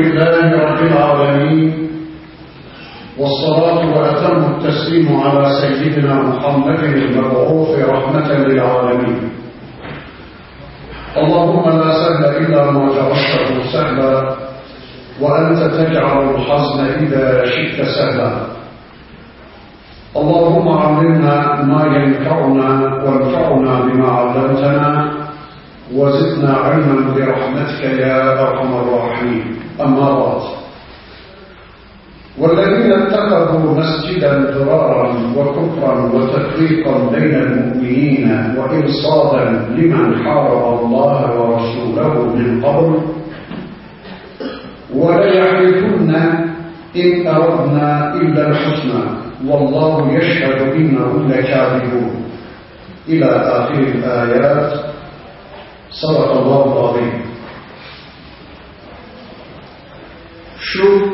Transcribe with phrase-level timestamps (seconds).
[0.00, 1.88] لله رب العالمين
[3.18, 9.30] والصلاة وأتم التسليم على سيدنا محمد المبعوث رحمة للعالمين.
[11.16, 14.14] اللهم لا سهل إلا ما جعلته سهلا
[15.20, 18.30] وأنت تجعل الحزن إذا شئت سهلا.
[20.16, 22.70] اللهم علمنا ما ينفعنا
[23.04, 25.21] وانفعنا بما علمتنا
[25.94, 29.44] وزدنا علما برحمتك يا أرحم الراحمين.
[29.80, 30.42] أما بعد.
[32.38, 39.44] والذين اتخذوا مسجدا ضرارا وكفرا وتفريقا بين المؤمنين وإرصادا
[39.76, 42.98] لمن حارب الله ورسوله من قبل
[44.94, 46.14] وليحلفن
[46.96, 49.04] إن أردنا إلا الحسنى
[49.46, 52.14] والله يشهد إنهم لكاذبون.
[53.08, 54.91] إلى آخر الآيات.
[55.92, 57.12] Sadakallahu azim.
[60.60, 61.12] Şu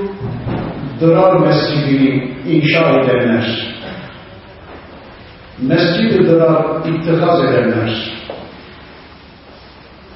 [1.00, 3.76] Dırar Mescidini inşa edenler,
[5.58, 8.12] Mescid-i Dırar ittikaz edenler,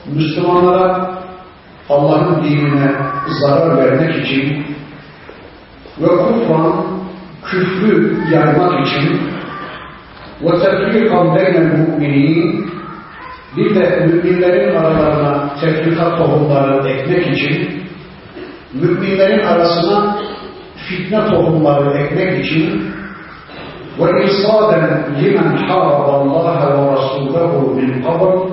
[0.06, 1.18] Müslümanlara
[1.88, 2.92] Allah'ın dinine
[3.40, 4.66] zarar vermek için
[6.00, 6.86] ve kufran
[7.44, 9.20] küfrü yaymak için
[10.42, 12.72] ve tefrikan beynel müminin
[13.56, 17.82] bir de müminlerin aralarına tefrikat tohumları ekmek için
[18.74, 20.18] müminlerin arasına
[20.88, 22.92] fitne tohumları ekmek için
[23.98, 28.48] ve isaden limen haraballaha ve rasulehu min qabl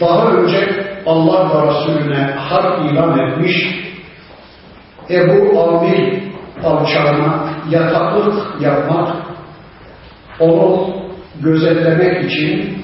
[0.00, 3.80] daha önce Allah ve Resulüne harp ilan etmiş
[5.10, 6.22] Ebu Amir
[6.64, 9.16] alçağına yataklık yapmak
[10.40, 10.88] onu
[11.42, 12.79] gözetlemek için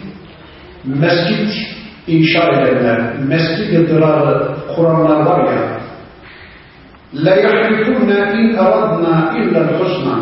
[0.86, 1.68] mescit
[2.08, 5.82] inşa edenler, mescid-i dırarı kuranlar var ya
[7.14, 10.18] لَيَحْلِفُنَّ اِنْ اَرَدْنَا اِلَّا الْحُسْنَى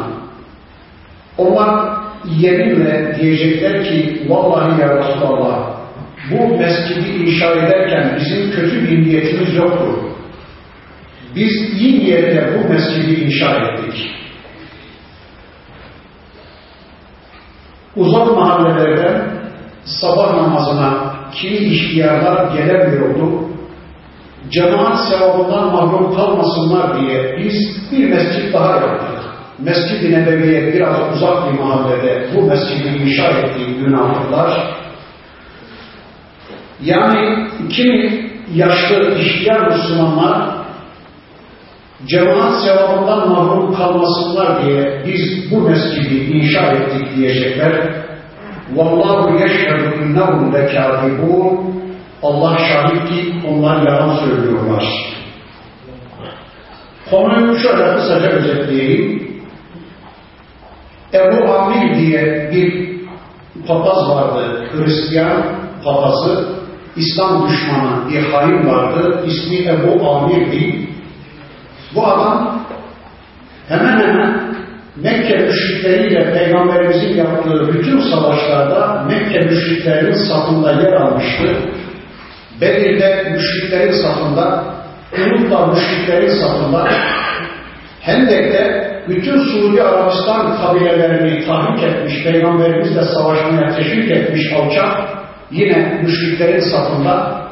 [1.37, 5.79] Onlar yeminle diyecekler ki vallahi ya Resulallah
[6.31, 9.93] bu mescidi inşa ederken bizim kötü bir niyetimiz yoktur.
[11.35, 14.11] Biz iyi niyetle bu mescidi inşa ettik.
[17.95, 19.32] Uzak mahallelerden
[19.84, 23.44] sabah namazına kimi ihtiyarlar gelemiyordu.
[24.50, 29.24] Cemaat sevabından mahrum kalmasınlar diye biz bir mescit daha yaptık.
[29.58, 34.74] Mescid-i Nebevi'ye biraz uzak bir mahallede bu mescidi inşa ettiği münafıklar
[36.82, 40.54] yani kimi yaşlı ihtiyar Müslümanlar
[42.06, 48.03] cemaat sevabından mahrum kalmasınlar diye biz bu mescidi inşa ettik diyecekler.
[48.72, 51.74] Vallahu yeşhedü innehum lekâzibûn
[52.22, 54.84] Allah şahit ki onlar yalan söylüyorlar.
[57.10, 59.34] Konuyu şöyle kısaca özetleyeyim.
[61.12, 62.94] Ebu Amir diye bir
[63.68, 65.42] papaz vardı, Hristiyan
[65.84, 66.48] papazı,
[66.96, 70.88] İslam düşmanı bir hain vardı, ismi Ebu Amir'di.
[71.94, 72.60] Bu adam
[73.68, 74.53] hemen hemen
[74.96, 81.56] Mekke müşrikleriyle Peygamberimizin yaptığı bütün savaşlarda Mekke müşriklerinin safında yer almıştı.
[82.60, 84.64] Bedir'de müşriklerin safında,
[85.12, 86.88] Uhud'da müşriklerin safında,
[88.00, 95.00] Hendek'te bütün Suudi Arabistan kabilelerini tahrik etmiş, Peygamberimizle savaşmaya teşvik etmiş alçak,
[95.50, 97.44] yine müşriklerin safında.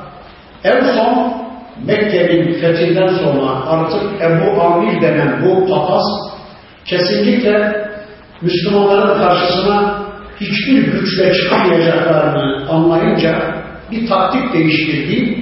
[0.64, 1.32] En son
[1.86, 6.31] Mekke'nin fethinden sonra artık Ebu Amir denen bu papaz
[6.84, 7.86] kesinlikle
[8.42, 10.02] Müslümanların karşısına
[10.40, 15.38] hiçbir güçle çıkamayacaklarını anlayınca bir taktik değiştirdi.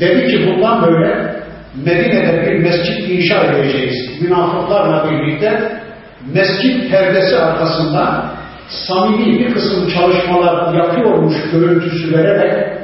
[0.00, 1.38] Dedi ki bundan böyle
[1.84, 4.22] Medine'de bir mescit inşa edeceğiz.
[4.22, 5.80] Münafıklarla birlikte
[6.34, 8.30] mescit perdesi arkasında
[8.68, 12.78] samimi bir kısım çalışmalar yapıyormuş görüntüsü vererek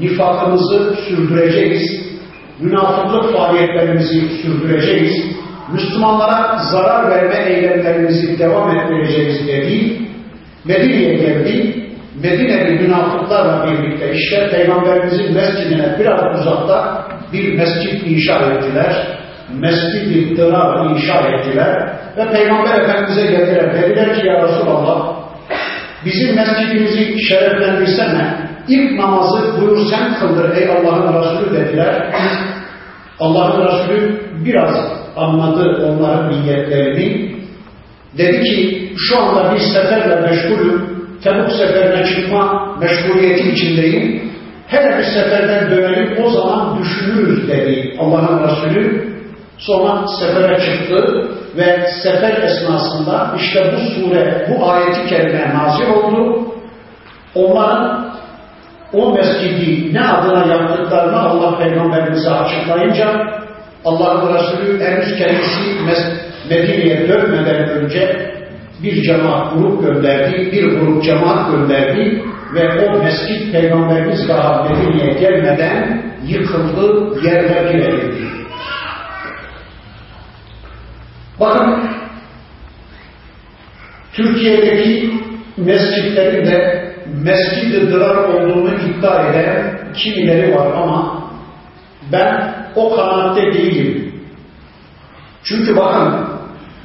[0.00, 2.06] nifakımızı sürdüreceğiz.
[2.60, 5.36] Münafıklık faaliyetlerimizi sürdüreceğiz.
[5.72, 10.00] Müslümanlara zarar verme eylemlerimizi devam ettireceğiz dedi.
[10.64, 11.82] Medine'ye geldi.
[12.22, 19.18] Medine'li münafıklarla birlikte işte Peygamberimizin mescidine biraz uzakta bir mescit inşa ettiler.
[19.54, 21.92] Mescid-i Dırar inşa ettiler.
[22.16, 23.74] Ve Peygamber Efendimiz'e geldiler.
[23.74, 25.16] Dediler ki ya Resulallah
[26.04, 28.46] bizim mescidimizi şereflendirsene.
[28.68, 32.14] İlk namazı buyur sen kıldır ey Allah'ın Resulü dediler.
[33.20, 37.36] Allah'ın Resulü biraz anladı onların niyetlerini.
[38.18, 44.32] Dedi ki şu anda bir seferle meşgulüm Tebuk seferine çıkma meşguliyeti içindeyim.
[44.66, 49.16] Hele bir seferden dönelim o zaman düşünürüz dedi Allah'ın Resulü.
[49.58, 56.46] Sonra sefere çıktı ve sefer esnasında işte bu sure, bu ayeti kerime nazil oldu.
[57.34, 58.12] Onların
[58.92, 63.06] o mescidi ne adına yaptıklarını Allah Peygamberimize açıklayınca
[63.86, 65.60] Allah'ın Resulü henüz kendisi
[66.50, 68.32] Medine'ye dönmeden önce
[68.82, 72.22] bir cemaat grup gönderdi, bir grup cemaat gönderdi
[72.54, 78.26] ve o mescit Peygamberimiz daha Medine'ye gelmeden yıkıldı, yerle bir.
[81.40, 81.84] Bakın
[84.12, 85.10] Türkiye'deki
[85.56, 86.86] mescitlerin de
[87.24, 91.25] mescid-i olduğunu iddia eden kimileri var ama
[92.12, 94.12] ben o kanaatte değilim.
[95.44, 96.26] Çünkü bakın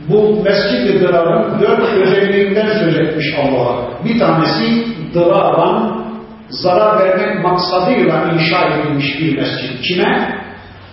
[0.09, 3.89] bu mescid-i dırarın dört özelliğinden söz etmiş Allah.
[4.05, 6.05] Bir tanesi dıraran
[6.49, 9.81] zarar vermek maksadıyla inşa edilmiş bir mescid.
[9.83, 10.41] Kime?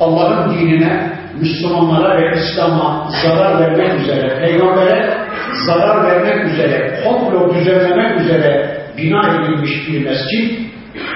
[0.00, 5.18] Allah'ın dinine, Müslümanlara ve İslam'a zarar vermek üzere, peygambere
[5.66, 10.50] zarar vermek üzere, komplo düzenlemek üzere bina edilmiş bir mescid.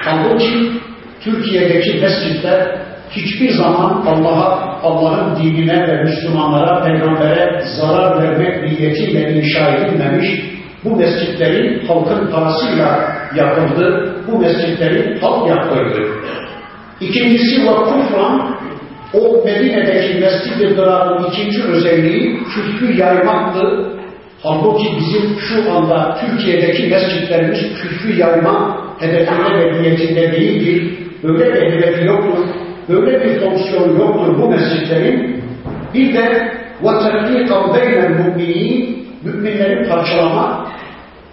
[0.04, 0.72] Halbuki
[1.20, 2.81] Türkiye'deki mescitler
[3.16, 10.28] hiçbir zaman Allah'a, Allah'ın dinine ve Müslümanlara, peygambere zarar vermek niyetiyle inşa edilmemiş.
[10.84, 14.16] Bu mescitlerin halkın parasıyla yapıldı.
[14.28, 16.00] Bu mescitleri halk yaptırdı.
[17.00, 18.56] İkincisi ve kufran
[19.12, 23.92] o Medine'deki Mescid-i Dırar'ın ikinci özelliği küfrü yaymaktı.
[24.42, 30.98] Halbuki bizim şu anda Türkiye'deki mescitlerimiz küfrü yayma hedefinde ve niyetinde değildir.
[31.22, 35.43] Böyle bir hedefi yoktur Böyle bir fonksiyon yoktur bu mescitlerin.
[35.93, 36.51] Bir de
[36.83, 40.67] وَتَفْرِيقًا بَيْنَ الْمُؤْمِنِينَ Müminleri parçalama,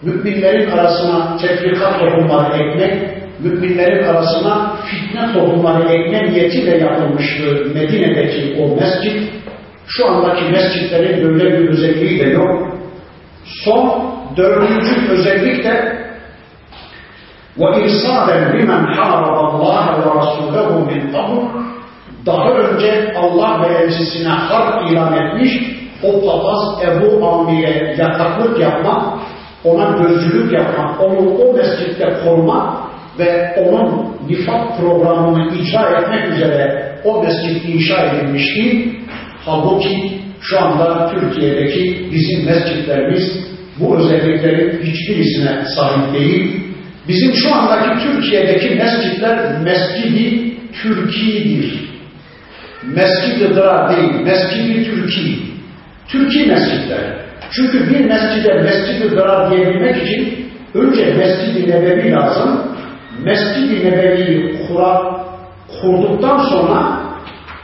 [0.02, 2.92] müminlerin arasına tefrikat tohumları ekmek,
[3.40, 9.32] müminlerin arasına fitne tohumları ekme niyetiyle yapılmıştı Medine'deki o mescit.
[9.86, 12.78] Şu andaki mescitlerin böyle bir özelliği de yok.
[13.44, 14.04] Son
[14.36, 15.97] dördüncü özellik de
[17.60, 21.42] وَاِرْصَادًا لِمَنْ حَارَبَ اللّٰهَ وَرَسُولَهُ مِنْ قَبُلُ
[22.26, 25.50] Daha önce Allah ve elçisine harp ilan etmiş
[26.02, 29.02] o papaz Ebu Amir'e yataklık yapmak,
[29.64, 32.78] ona gözcülük yapmak, onu o mescitte korumak
[33.18, 38.88] ve onun nifak programını icra etmek üzere o mescit inşa edilmişti.
[39.44, 46.67] Halbuki şu anda Türkiye'deki bizim mescitlerimiz bu özelliklerin hiçbirisine sahip değil.
[47.07, 50.53] Bizim şu andaki Türkiye'deki mescitler mescidi
[50.83, 51.89] Türki'dir.
[52.95, 55.39] Mescid-i Dırar değil, mescidi Türki.
[56.07, 57.19] Türki mescitler.
[57.51, 62.61] Çünkü bir mescide Mescid-i Dırar diyebilmek için önce Mescid-i Nebevi lazım.
[63.23, 64.55] Mescid-i Nebevi'yi
[65.81, 66.99] kurduktan sonra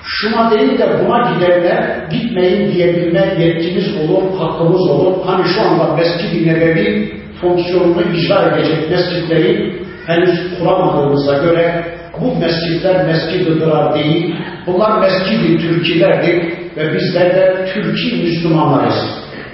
[0.04, 5.26] şuna değil de buna gidenler gitmeyin diyebilme yetkimiz olur, hakkımız olur.
[5.26, 11.86] Hani şu anda Mescid-i Nebevi fonksiyonunu icra edecek mescitleri henüz kuramadığımıza göre
[12.22, 14.36] bu mescitler mescid-i dırar değil,
[14.68, 18.96] bunlar mescid-i Türkilerdir ve bizler de Türki Müslümanlarız.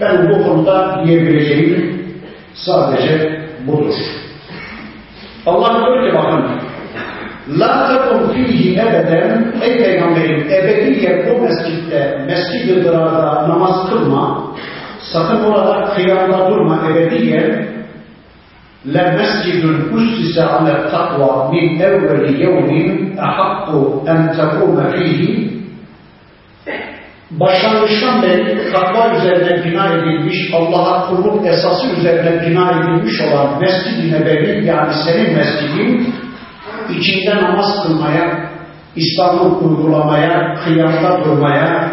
[0.01, 2.01] Ben bu konuda diyebileceğim
[2.53, 3.93] sadece budur.
[5.45, 6.61] Allah diyor ki bakın,
[7.59, 14.50] La tekun fihi ebeden, ey peygamberim ebediyen o mescitte, mescid-i dırarda namaz kılma,
[15.12, 17.76] sakın orada kıyamda durma ebediyen,
[18.96, 22.70] لمسجد أسس على التقوى من أول يوم
[23.18, 23.68] أحق
[24.12, 25.20] أن تقوم فيه
[27.30, 34.66] başlangıçtan beri takva üzerine bina edilmiş, Allah'a kulluk esası üzerine bina edilmiş olan Mescid-i Nebevi
[34.66, 36.14] yani senin mescidin
[36.98, 38.50] içinde namaz kılmaya,
[38.96, 41.90] İslam'ı uygulamaya, kıyamda durmaya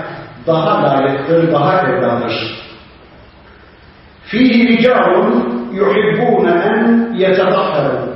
[0.48, 2.64] daha layıktır, daha evladır.
[4.31, 8.11] Fihi ricalun yuhibbune en yetedahharun.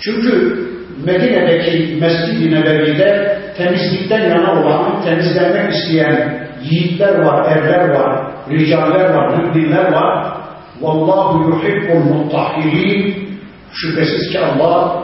[0.00, 0.64] Çünkü
[1.04, 9.92] Medine'deki Mescid-i Nebevi'de temizlikten yana olan, temizlenmek isteyen yiğitler var, erler var, ricaller var, müminler
[9.92, 10.26] var.
[10.80, 13.28] Vallahu yuhibbul muttahhirin.
[13.72, 15.02] Şüphesiz ki Allah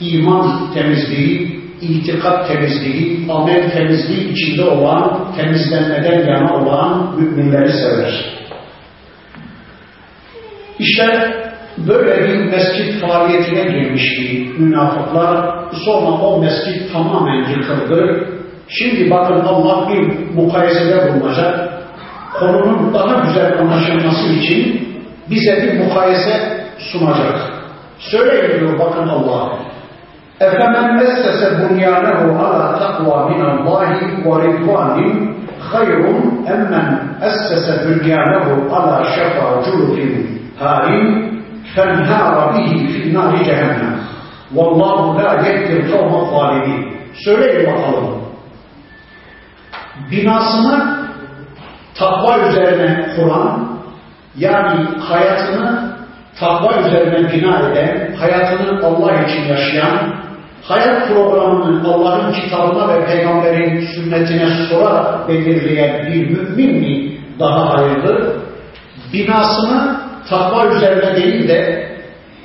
[0.00, 8.41] iman temizliği, itikat temizliği, amel temizliği içinde olan, temizlenmeden yana olan müminleri sever.
[10.82, 11.34] İşte
[11.78, 15.54] böyle bir mescit faaliyetine girmişti münafıklar.
[15.84, 18.26] Sonra o mescit tamamen yıkıldı.
[18.68, 21.68] Şimdi bakın Allah bir mukayesede bulunacak.
[22.38, 24.88] Konunun daha güzel anlaşılması için
[25.30, 27.38] bize bir mukayese sunacak.
[27.98, 29.58] Söyleyin diyor bakın Allah.
[30.40, 35.36] Efemen essese bunyanehu ala takva minallahi ve ridvanin
[35.72, 41.42] hayrun emmen essese bunyanehu ala şefa curufin harin
[41.74, 43.96] fenhara bihi fi nari cehennem.
[44.54, 46.80] Vallahu la yehdir kavme zalimin.
[47.24, 48.22] Söyleyin bakalım.
[50.10, 51.02] Binasını
[51.94, 53.68] takva üzerine kuran,
[54.38, 55.92] yani hayatını
[56.40, 60.14] takva üzerine bina eden, hayatını Allah için yaşayan,
[60.62, 68.36] hayat programını Allah'ın kitabına ve peygamberin sünnetine sorarak belirleyen bir mümin mi daha hayırlı?
[69.12, 69.96] Binasını
[70.32, 71.88] takva üzerine değil de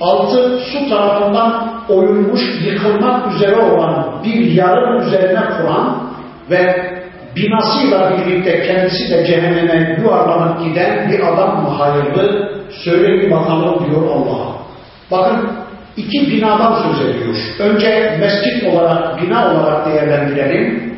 [0.02, 6.12] altı su tarafından oyulmuş, yıkılmak üzere olan bir yarın üzerine kuran
[6.50, 6.92] ve
[7.36, 12.52] binasıyla birlikte kendisi de cehenneme yuvarlanıp giden bir adam mı hayırlı?
[12.84, 14.56] Söyleyin bakalım diyor Allah.
[15.12, 15.50] Bakın
[15.98, 17.36] iki binadan söz ediyor.
[17.60, 20.98] Önce mescit olarak, bina olarak değerlendirelim.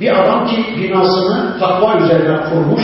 [0.00, 2.82] Bir adam ki binasını takva üzerine kurmuş,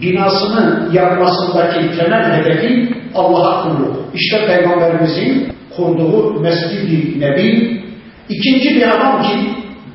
[0.00, 3.96] binasını yapmasındaki temel hedefi Allah'a kulluk.
[4.14, 7.80] İşte Peygamberimizin kurduğu Mescid-i Nebi.
[8.28, 9.38] İkinci bir adam ki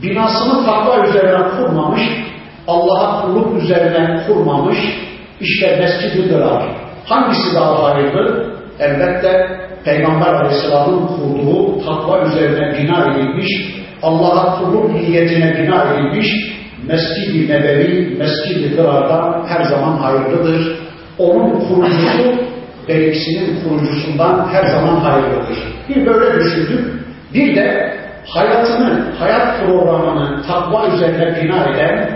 [0.03, 2.01] binasını takva üzerine kurmamış,
[2.67, 4.77] Allah'a kulluk üzerine kurmamış,
[5.41, 6.63] işte Mescid-i Dırar.
[7.05, 8.53] Hangisi daha hayırlı?
[8.79, 13.47] Elbette Peygamber Aleyhisselam'ın kurduğu takva üzerine bina edilmiş,
[14.03, 20.77] Allah'a kulluk niyetine bina edilmiş Mescid-i Nebevi, Mescid-i Dırar'dan her zaman hayırlıdır.
[21.17, 22.47] Onun kurucusu
[22.87, 25.57] Beyliksin'in kurucusundan her zaman hayırlıdır.
[25.89, 27.03] Bir böyle düşündük.
[27.33, 27.93] Bir de
[28.25, 32.09] hayatını, hayat programını takva üzerine bina eden,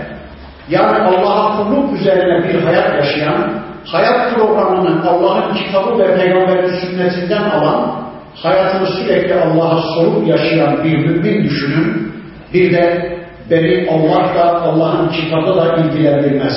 [0.70, 8.02] yani Allah'a kulluk üzerine bir hayat yaşayan, hayat programını Allah'ın kitabı ve peygamberin sünnetinden alan,
[8.42, 12.12] hayatını sürekli Allah'a sorup yaşayan bir mümin düşünün.
[12.54, 13.12] Bir de
[13.50, 16.56] beni Allah da Allah'ın kitabı da ilgilendirmez.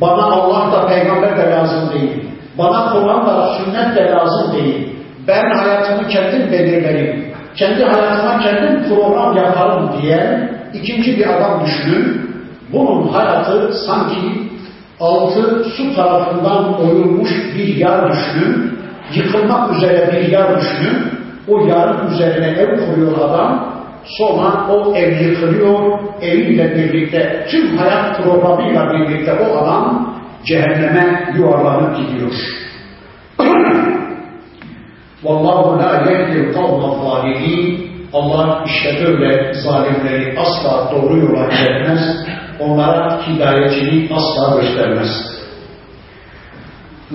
[0.00, 2.24] Bana Allah da peygamber de lazım değil.
[2.58, 4.88] Bana Kur'an da sünnet de lazım değil.
[5.28, 7.34] Ben hayatımı kendim belirlerim.
[7.56, 12.30] Kendi hayatıma kendim program yaparım diye ikinci bir adam düşünün.
[12.72, 14.18] Bunun hayatı sanki
[15.00, 18.78] altı su tarafından oyulmuş bir yer düşünün.
[19.14, 20.98] Yıkılmak üzere bir yer düşünün.
[21.48, 23.69] O yarın üzerine ev kuruyor adam.
[24.04, 25.98] Sonra o ev yıkılıyor.
[26.22, 30.14] Eviyle birlikte tüm hayat programıyla birlikte o adam
[30.46, 32.32] cehenneme yuvarlanıp gidiyor.
[35.22, 37.90] Vallahu la yehdil kavme zalimin.
[38.12, 42.00] Allah işte böyle zalimleri asla doğru yola iletmez.
[42.60, 45.39] Onlara hidayetini asla göstermez.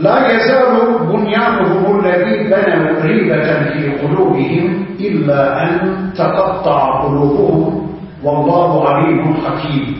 [0.04, 4.68] La yezalu bunyanuhum lezî benev rîbeten fî kulûbihim
[5.00, 5.76] illa en
[6.18, 7.64] tekatta'a kulubuhum
[8.24, 9.98] vallahu alimun hakim.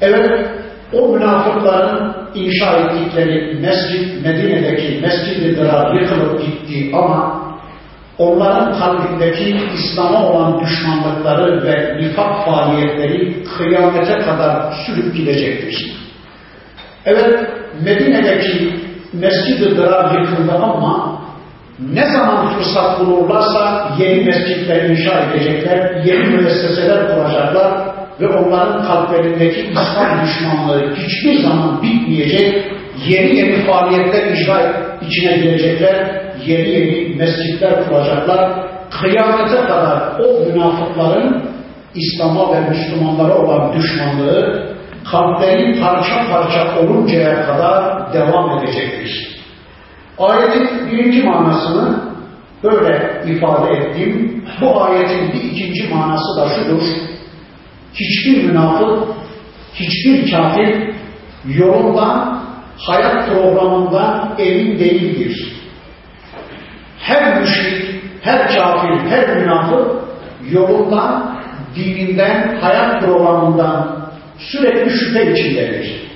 [0.00, 0.50] Evet,
[0.92, 5.48] o münafıkların inşa ettikleri mescid, Medine'deki mescid-i
[6.00, 7.42] yıkılıp gitti ama
[8.18, 16.05] onların kalbindeki İslam'a olan düşmanlıkları ve nifak faaliyetleri kıyamete kadar sürüp gidecektir.
[17.06, 17.48] Evet,
[17.84, 18.74] Medine'deki
[19.12, 21.22] mescid-i Dırar yıkıldı ama
[21.92, 27.72] ne zaman fırsat bulurlarsa yeni mescitler inşa edecekler, yeni müesseseler kuracaklar
[28.20, 32.64] ve onların kalplerindeki İslam düşmanlığı hiçbir zaman bitmeyecek,
[33.06, 34.72] yeni yeni faaliyetler icra
[35.06, 38.66] içine girecekler, yeni yeni mescitler kuracaklar.
[39.00, 41.42] Kıyamete kadar o münafıkların
[41.94, 44.75] İslam'a ve Müslümanlara olan düşmanlığı
[45.10, 49.36] kalpleri parça parça oluncaya kadar devam edecektir.
[50.18, 52.00] Ayetin birinci manasını
[52.62, 54.44] böyle ifade ettim.
[54.60, 56.82] Bu ayetin bir ikinci manası da şudur.
[57.94, 59.08] Hiçbir münafık,
[59.74, 60.94] hiçbir kafir
[61.48, 62.42] yolundan,
[62.78, 65.52] hayat programından emin değildir.
[67.00, 69.86] Her müşrik, her kafir, her münafık
[70.50, 71.36] yolundan,
[71.76, 74.05] dininden, hayat programından
[74.38, 76.06] sürekli şüphe içindedir.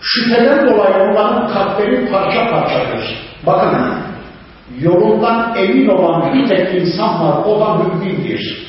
[0.00, 3.18] Şüpheden dolayı onların kalpleri parça parçadır.
[3.46, 3.94] Bakın,
[4.80, 8.68] yolundan emin olan bir tek insan var, o da mümindir.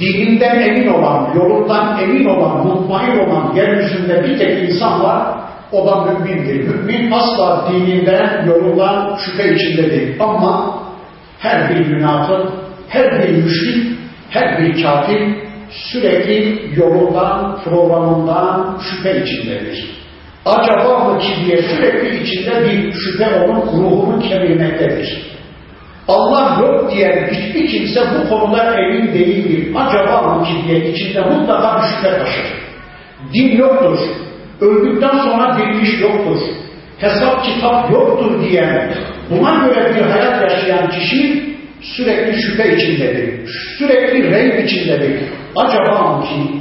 [0.00, 5.36] Dininden emin olan, yolundan emin olan, mutmain olan yeryüzünde bir tek insan var,
[5.72, 6.68] o da mümindir.
[6.68, 10.20] Mümin asla dininden, yolundan şüphe içindedir.
[10.20, 10.78] Ama
[11.38, 12.52] her bir münafık,
[12.88, 13.98] her bir müşrik,
[14.30, 15.45] her bir kafir
[15.76, 19.96] sürekli yolundan, programından şüphe içindedir.
[20.44, 25.36] acaba mı ki diye sürekli içinde bir şüphe onun ruhunu kemirmektedir.
[26.08, 29.74] Allah yok diyen hiçbir kimse bu konuda emin değildir.
[29.76, 32.46] Acaba mı ki diye içinde mutlaka bir şüphe taşır.
[33.34, 33.98] Din yoktur.
[34.60, 36.40] Öldükten sonra diriliş yoktur.
[36.98, 38.94] Hesap kitap yoktur diyen,
[39.30, 41.42] buna göre bir hayat yaşayan kişi
[41.80, 43.48] sürekli şüphe içindedir.
[43.78, 45.20] Sürekli reyb içindedir.
[45.56, 46.60] Acaba mı ki,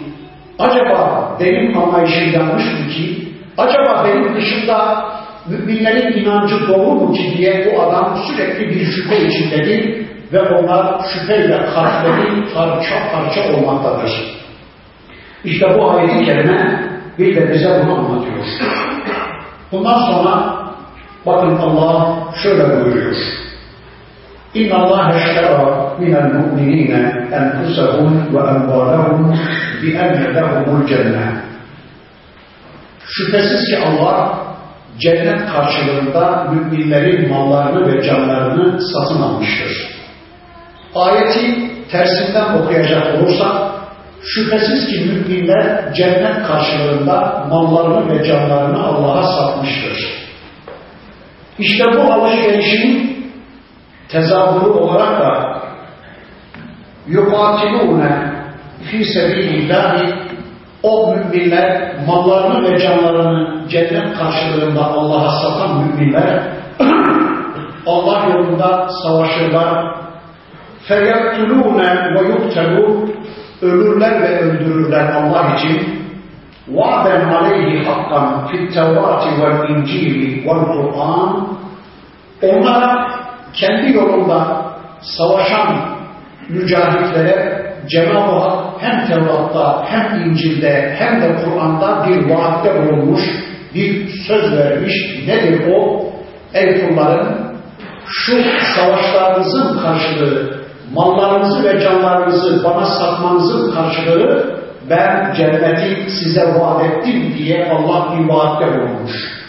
[0.60, 5.06] acaba benim anlayışım yanlış mı ki, acaba benim dışında
[5.48, 11.66] müminlerin inancı doğru mu ki diye bu adam sürekli bir şüphe içindedir ve onlar şüpheyle
[11.66, 14.12] kalpleri parça parça olmaktadır.
[15.44, 18.46] İşte bu ayet-i kerime bir de bize bunu anlatıyor.
[19.72, 20.56] Bundan sonra
[21.26, 23.16] bakın Allah şöyle buyuruyor.
[24.56, 29.40] Eştera minel mu'minine enfusahum ve envalahum
[29.82, 31.36] bi enne lehumul cennet.
[33.08, 34.40] Şüphesiz ki Allah
[35.00, 39.96] cennet karşılığında müminlerin mallarını ve canlarını satın almıştır.
[40.96, 43.52] Ayeti tersinden okuyacak olursak,
[44.24, 50.26] şüphesiz ki müminler cennet karşılığında mallarını ve canlarını Allah'a satmıştır.
[51.60, 53.16] İşte bu alışverişin
[54.16, 55.62] tezahürü olarak da
[57.08, 58.34] yukatilûne
[58.84, 60.14] fî sebîlillâhi
[60.84, 66.44] o müminler mallarını ve canlarını cennet karşılığında Allah'a satan müminler
[67.86, 69.96] Allah yolunda savaşırlar.
[70.84, 73.16] Feyaktulûne ve yuktelûn
[73.62, 76.06] ölürler ve öldürürler Allah için.
[76.68, 81.48] Vaden aleyhi hakkan fit tevvati vel incili vel Kur'an
[82.42, 83.08] onlara
[83.55, 84.63] kendi yolunda
[85.01, 85.77] savaşan
[86.49, 93.21] mücahitlere Cenab-ı Hak hem Tevrat'ta hem İncil'de hem de Kur'an'da bir vaatte bulunmuş,
[93.75, 94.95] bir söz vermiş.
[95.27, 96.05] Nedir o?
[96.55, 97.37] Ey kullarım,
[98.07, 98.33] şu
[98.77, 100.61] savaşlarınızın karşılığı,
[100.95, 108.67] mallarınızı ve canlarınızı bana satmanızın karşılığı ben cenneti size vaat ettim diye Allah bir vaatte
[108.67, 109.41] bulunmuş.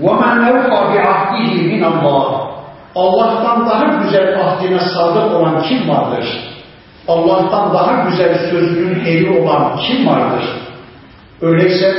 [0.00, 2.47] وَمَنْ اَوْفَى بِعَهْدِهِ مِنَ اللّٰهِ
[2.94, 6.26] Allah'tan daha güzel ahdine sadık olan kim vardır?
[7.08, 10.44] Allah'tan daha güzel sözünün eri olan kim vardır?
[11.40, 11.94] Öyleyse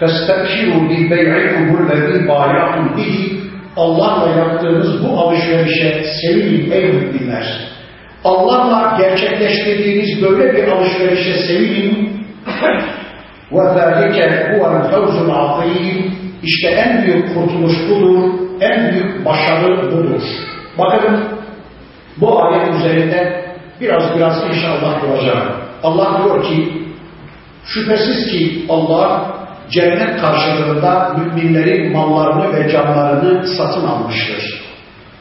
[0.00, 3.40] فَاسْتَبْشِرُوا بِالْبَيْعِكُمُ الَّذ۪ي بَايَعْتُمْ بِهِ
[3.76, 7.46] Allah'la yaptığınız bu alışverişe sevinin ey müminler.
[8.24, 12.26] Allah'la gerçekleştirdiğiniz böyle bir alışverişe sevinin.
[13.52, 14.16] وَذَٰلِكَ
[14.50, 20.21] هُوَ الْفَوْزُ الْعَظِيمِ işte en büyük kurtuluş budur, en büyük başarı budur.
[20.77, 21.23] Bakın
[22.17, 23.45] bu ayet üzerinde
[23.81, 25.51] biraz biraz inşallah duracağım.
[25.83, 26.73] Allah diyor ki
[27.65, 29.35] şüphesiz ki Allah
[29.69, 34.65] cennet karşılığında müminlerin mallarını ve canlarını satın almıştır.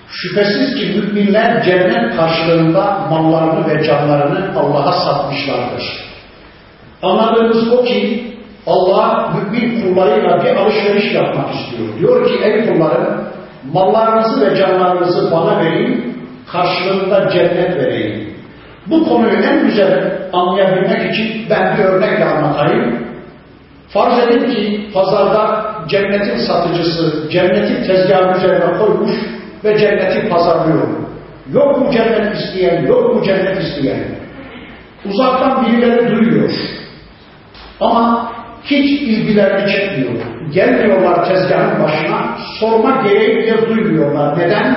[0.08, 5.84] Şüphesiz ki müminler cennet karşılığında mallarını ve canlarını Allah'a satmışlardır.
[7.02, 8.33] Anladığımız o ki
[8.66, 11.98] Allah mümin kullarıyla bir alışveriş yapmak istiyor.
[11.98, 13.24] Diyor ki ey kullarım
[13.72, 16.16] mallarınızı ve canlarınızı bana verin,
[16.52, 18.34] karşılığında cennet vereyim.
[18.86, 23.04] Bu konuyu en güzel anlayabilmek için ben bir örnekle anlatayım.
[23.88, 29.12] Farz edin ki pazarda cennetin satıcısı cennetin tezgahı üzerine koymuş
[29.64, 30.88] ve cenneti pazarlıyor.
[31.52, 34.04] Yok mu cennet isteyen, yok mu cennet isteyen?
[35.04, 36.50] Uzaktan birileri duyuyor.
[37.80, 38.32] Ama
[38.64, 40.24] hiç ilgilerini çekmiyor.
[40.52, 44.38] Gelmiyorlar tezgahın başına, sorma gereği bile duymuyorlar.
[44.38, 44.76] Neden?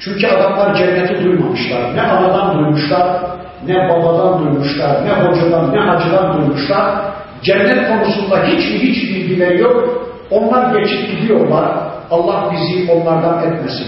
[0.00, 1.96] Çünkü adamlar cenneti duymamışlar.
[1.96, 3.22] Ne anadan duymuşlar,
[3.66, 6.94] ne babadan duymuşlar, ne hocadan, ne hacıdan duymuşlar.
[7.42, 10.06] Cennet konusunda hiç hiç bilgileri yok.
[10.30, 11.68] Onlar geçip gidiyorlar.
[12.10, 13.86] Allah bizi onlardan etmesin.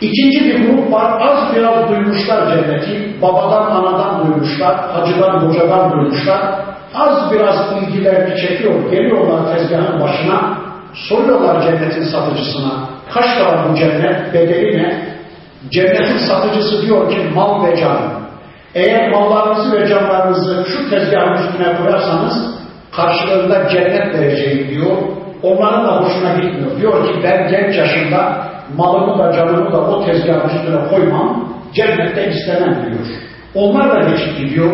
[0.00, 1.20] İkinci bir grup var.
[1.20, 3.22] Az biraz duymuşlar cenneti.
[3.22, 4.90] Babadan, anadan duymuşlar.
[4.92, 6.40] Hacıdan, hocadan duymuşlar.
[6.94, 8.90] Az biraz ilgilerini çekiyor.
[8.90, 10.58] Geliyorlar tezgahın başına.
[10.94, 12.70] Soruyorlar cennetin satıcısına.
[13.14, 14.34] Kaç para bu cennet?
[14.34, 15.18] Bedeli ne?
[15.70, 17.98] Cennetin satıcısı diyor ki mal ve can.
[18.74, 22.58] Eğer mallarınızı ve canlarınızı şu tezgahın üstüne koyarsanız
[22.96, 24.96] karşılığında cennet vereceğim diyor.
[25.42, 26.80] Onların da hoşuna gitmiyor.
[26.80, 32.74] Diyor ki ben genç yaşımda malımı da canımı da o tezgahın üstüne koymam, cennette istemem
[32.86, 33.06] diyor.
[33.54, 34.70] Onlar da geçip gidiyor.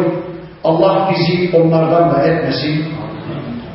[0.64, 2.84] Allah bizi onlardan da etmesin.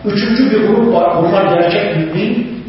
[0.06, 1.15] Üçüncü bir grup var.
[1.15, 2.60] Onlar gerçek mümin.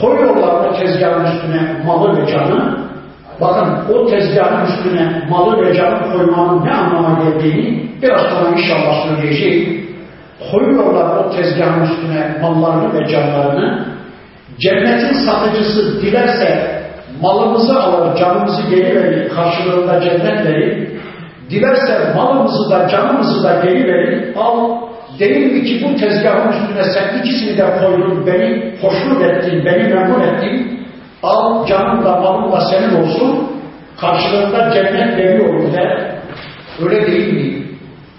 [0.00, 2.78] Koyuyorlar o tezgahın üstüne malı ve canı.
[3.40, 9.86] Bakın o tezgahın üstüne malı ve canı koymanın ne anlama geldiğini biraz sonra inşallah söyleyeceğim.
[10.50, 13.86] koyuyorlar o tezgahın üstüne mallarını ve canlarını.
[14.60, 16.80] Cennetin satıcısı dilerse
[17.20, 20.99] malımızı alır, canımızı geri verir, karşılığında cennet verir.
[21.50, 24.76] Dilerse malımızı da canımızı da geri verir, al.
[25.18, 30.20] Değil mi ki bu tezgahın üstüne sen ikisini de koydun, beni hoşnut ettin, beni memnun
[30.20, 30.86] ettin.
[31.22, 33.48] Al canım da malım da senin olsun,
[34.00, 36.14] karşılığında cennet veriyorum de.
[36.84, 37.66] Öyle değil mi?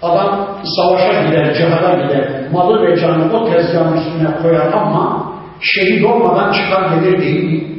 [0.02, 6.52] Adam savaşa gider, cihada gider, malı ve canı o tezgahın üstüne koyar ama şehit olmadan
[6.52, 7.72] çıkar gelir değil mi?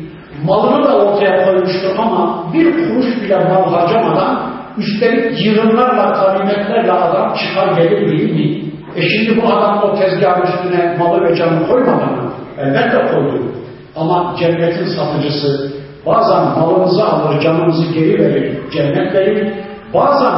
[0.45, 7.81] Malını da ortaya koymuştur ama bir kuruş bile mal harcamadan üstelik yığınlarla, ganimetlerle adam çıkar
[7.81, 8.73] gelir değil mi?
[8.95, 12.33] E şimdi bu adam o tezgahın üstüne malı ve canı koymadı mı?
[12.57, 13.43] Elbette koydu.
[13.95, 15.71] Ama cennetin satıcısı
[16.05, 19.53] bazen malımızı alır, canımızı geri verir, cennet verir.
[19.93, 20.33] Bazen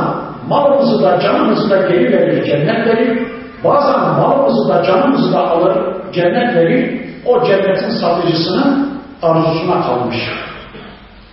[0.49, 3.27] malımızı da canımızı da geri verir, cennet verir.
[3.63, 5.77] Bazen malımızı da canımızı da alır,
[6.13, 7.01] cennet verir.
[7.25, 8.89] O cennetin satıcısının
[9.21, 10.17] arzusuna kalmış.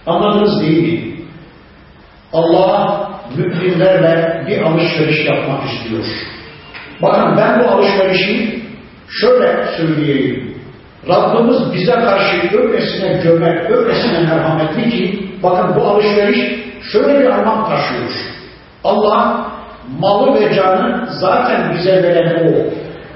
[0.06, 1.11] Anladınız değil mi?
[2.32, 6.04] Allah müminlerle bir alışveriş yapmak istiyor.
[7.02, 8.62] Bakın ben bu alışverişi
[9.08, 10.58] şöyle söyleyeyim.
[11.08, 16.38] Rabbimiz bize karşı öylesine cömert, öylesine merhametli ki bakın bu alışveriş
[16.92, 18.10] şöyle bir anlam taşıyor.
[18.84, 19.46] Allah
[19.98, 22.72] malı ve canı zaten bize veren o.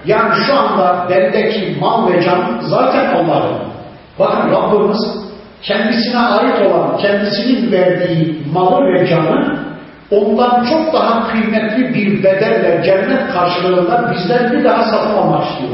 [0.07, 3.59] Yani şu anda bendeki mal ve can zaten Allah'ın.
[4.18, 5.25] Bakın Rabbimiz
[5.62, 9.58] kendisine ait olan, kendisinin verdiği malı ve canı
[10.10, 15.70] ondan çok daha kıymetli bir bedelle cennet karşılığında bizden bir daha satın almak istiyor.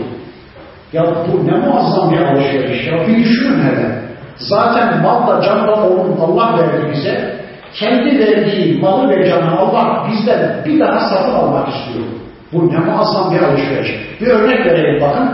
[0.92, 3.08] Ya bu ne muazzam bir alışveriş ya.
[3.08, 4.02] Bir düşünün hele.
[4.36, 7.42] Zaten mal da can da onun Allah verdi bize.
[7.74, 12.06] Kendi verdiği malı ve canı Allah bizden bir daha satın almak istiyor.
[12.52, 13.90] Bu ne muazzam bir alışveriş.
[14.20, 15.28] Bir örnek vereyim bakın.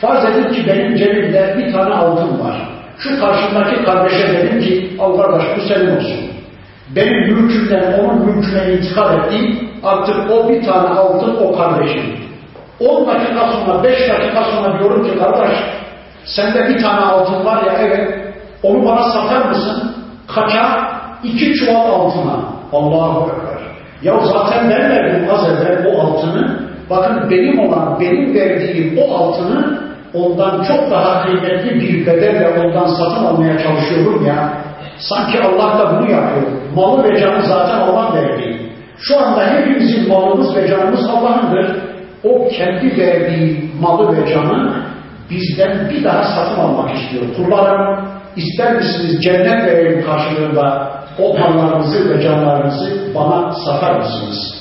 [0.00, 2.69] Farz edin ki benim cebimde bir tane altın var.
[3.02, 6.30] Şu karşımdaki kardeşe dedim ki al kardeş bu senin olsun.
[6.96, 12.02] Benim mülkümden onun mülküne intikal ettiğim artık o bir tane altın o kardeşim.
[12.80, 15.58] 10 dakika sonra, 5 dakika sonra diyorum ki kardeş
[16.24, 19.94] sende bir tane altın var ya evet onu bana satar mısın?
[20.34, 20.90] Kaça?
[21.24, 22.32] İki çuval altına.
[22.72, 23.60] Allahu Ekber.
[24.02, 26.60] Ya zaten ben verdim az evvel o altını.
[26.90, 29.79] Bakın benim olan, benim verdiğim o altını
[30.14, 34.52] ondan çok daha kıymetli bir bedelle ondan satın almaya çalışıyorum ya.
[34.98, 36.46] Sanki Allah da bunu yapıyor.
[36.74, 38.60] Malı ve canı zaten Allah verdi.
[38.98, 41.76] Şu anda hepimizin malımız ve canımız Allah'ındır.
[42.24, 44.82] O kendi verdiği malı ve canı
[45.30, 47.24] bizden bir daha satın almak istiyor.
[47.36, 54.60] Kullarım ister misiniz cennet verelim karşılığında o mallarınızı ve canlarınızı bana satar mısınız?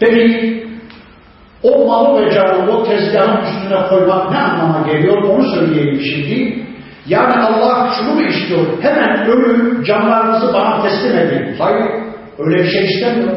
[0.00, 0.61] Peki
[1.92, 6.62] malı ve canı o tezgahın üstüne koymak ne anlama geliyor onu söyleyeyim şimdi.
[7.06, 8.66] Yani Allah şunu mu istiyor?
[8.80, 11.56] Hemen ölüm canlarınızı bana teslim edin.
[11.58, 11.90] Hayır
[12.38, 13.32] öyle bir şey istemiyor.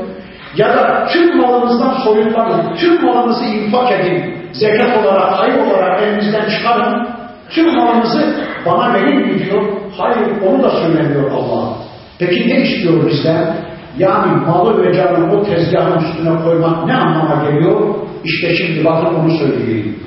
[0.58, 7.08] Ya da tüm malınızdan soyutlanın, tüm malınızı infak edin, zekat olarak, hayır olarak elinizden çıkarın,
[7.50, 9.64] tüm malınızı bana verin diyor.
[9.98, 11.74] Hayır onu da söylemiyor Allah.
[12.20, 13.56] Peki ne istiyor bizden?
[13.98, 17.96] Yani malı ve canı o tezgahın üstüne koymak ne anlama geliyor?
[18.26, 20.00] İşte şimdi bakın onu söyleyeyim.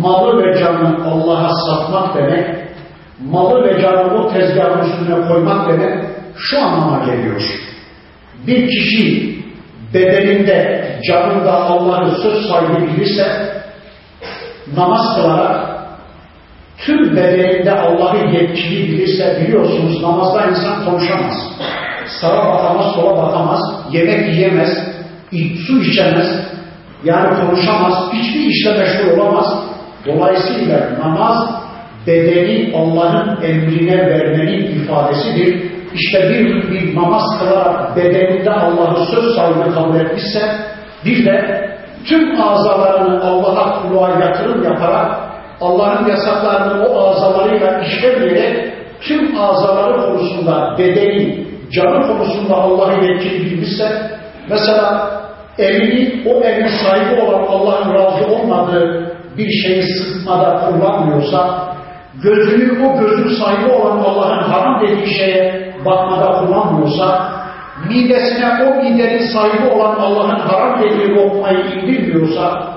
[0.00, 2.56] Malı ve canı Allah'a satmak demek,
[3.30, 6.04] malı ve canı o tezgahın üstüne koymak demek
[6.36, 7.40] şu anlama geliyor.
[8.46, 9.34] Bir kişi
[9.94, 13.54] bedeninde, canında Allah'ı söz sahibi bilirse,
[14.76, 15.74] namaz kılarak
[16.78, 21.34] tüm bedeninde Allah'ı yetkili bilirse biliyorsunuz namazda insan konuşamaz.
[22.20, 23.60] Sağa bakamaz, sola bakamaz,
[23.92, 24.70] yemek yiyemez,
[25.66, 26.53] su içemez,
[27.04, 29.46] yani konuşamaz, hiçbir işle meşgul olamaz.
[30.06, 31.50] Dolayısıyla namaz
[32.06, 35.74] bedeni Allah'ın emrine vermenin ifadesidir.
[35.94, 40.40] İşte bir, bir namaz kılarak bedeninde Allah'ı söz sahibi kabul etmişse
[41.04, 41.68] bir de
[42.08, 45.20] tüm azalarını Allah'a kuluğa yatırım yaparak
[45.60, 54.10] Allah'ın yasaklarını o azalarıyla işlemeyerek tüm azaları konusunda bedeni, canı konusunda Allah'ı yetkili bilmişse
[54.50, 55.10] mesela
[55.58, 61.68] elini o elin sahibi olan Allah'ın razı olmadığı bir şeyi sıkmada kullanmıyorsa
[62.22, 67.34] gözünü o gözün sahibi olan Allah'ın haram dediği şeye bakmada kullanmıyorsa
[67.88, 72.74] midesine o midenin sahibi olan Allah'ın haram dediği lokmayı indirmiyorsa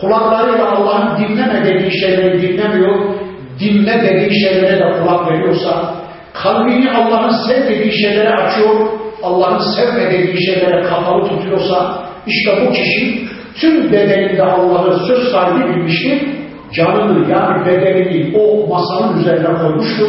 [0.00, 3.14] kulaklarıyla Allah'ın dinleme dediği şeyleri dinlemiyor,
[3.60, 5.94] dinle dediği şeylere de kulak veriyorsa,
[6.34, 8.74] kalbini Allah'ın sevmediği şeylere açıyor,
[9.22, 13.28] Allah'ın sevmediği şeylere kapalı tutuyorsa, işte bu kişi
[13.60, 16.28] tüm bedeninde Allah'ı söz sahibi bilmiştir.
[16.76, 20.08] Canını yani bedenini o masanın üzerine koymuştur.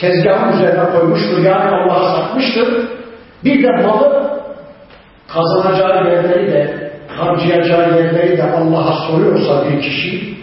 [0.00, 1.44] Tezgahın üzerine koymuştur.
[1.44, 2.68] Yani Allah'a satmıştır.
[3.44, 4.30] Bir de malı
[5.28, 10.38] kazanacağı yerleri de harcayacağı yerleri de Allah'a soruyorsa bir kişi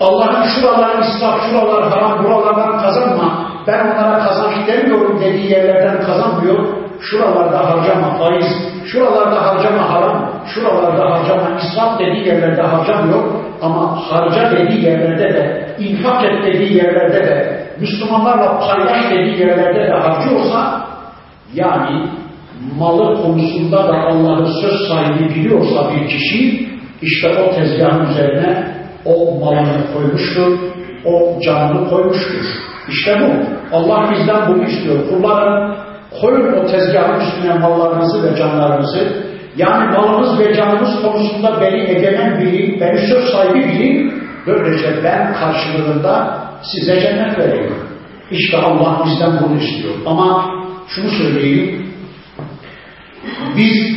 [0.00, 7.70] Allah'ın şuralar israf, şuralar haram, buralardan kazanma ben onlara kazanç demiyorum dediği yerlerden kazanmıyor şuralarda
[7.70, 8.46] harcama faiz
[8.86, 13.22] şuralarda harcama haram şuralarda harcama israf dediği yerlerde harcamıyor
[13.62, 19.92] ama harca dediği yerlerde de infak et dediği yerlerde de Müslümanlarla paylaş dediği yerlerde de
[19.92, 20.86] harcıyorsa
[21.54, 22.06] yani
[22.78, 26.68] malı konusunda da Allah'ın söz sahibi biliyorsa bir kişi
[27.02, 28.72] işte o tezgahın üzerine
[29.04, 30.58] o malını koymuştur,
[31.04, 32.44] o canını koymuştur.
[32.88, 33.76] İşte bu.
[33.76, 35.08] Allah bizden bunu istiyor.
[35.08, 35.76] Kullarım
[36.20, 39.32] koyun o tezgahın üstüne mallarınızı ve canlarınızı.
[39.56, 44.22] Yani malımız ve canımız konusunda beni egemen bilin, beni söz sahibi bilin.
[44.46, 47.88] Böylece ben karşılığında size cennet veriyorum.
[48.30, 49.94] İşte Allah bizden bunu istiyor.
[50.06, 50.44] Ama
[50.88, 51.86] şunu söyleyeyim,
[53.56, 53.96] biz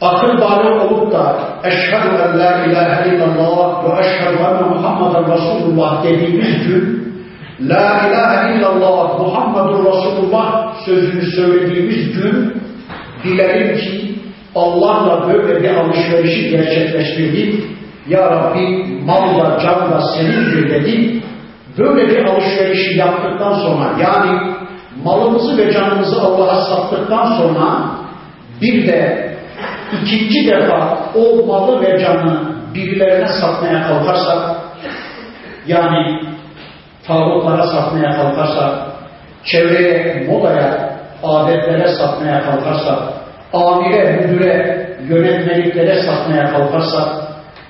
[0.00, 6.66] akıl bali olup da eşhedü en la ilahe illallah ve eşhedü enne Muhammeden Resulullah dediğimiz
[6.66, 7.05] gün
[7.60, 12.62] la ilahe illallah Muhammedur Resulullah sözünü söylediğimiz gün
[13.24, 14.14] bilelim ki
[14.54, 17.64] Allah'la böyle bir alışverişi gerçekleştirdik.
[18.08, 21.22] Ya Rabbi mal da can da senindir dedik.
[21.78, 24.40] Böyle bir alışverişi yaptıktan sonra yani
[25.04, 27.90] malımızı ve canımızı Allah'a sattıktan sonra
[28.62, 29.30] bir de
[30.02, 34.56] ikinci defa o malı ve canı birilerine satmaya kalkarsak,
[35.66, 36.20] yani
[37.06, 38.74] tağutlara satmaya kalkarsak,
[39.44, 42.98] çevreye, modaya, adetlere satmaya kalkarsak,
[43.52, 47.08] amire, müdüre, yönetmeliklere satmaya kalkarsak,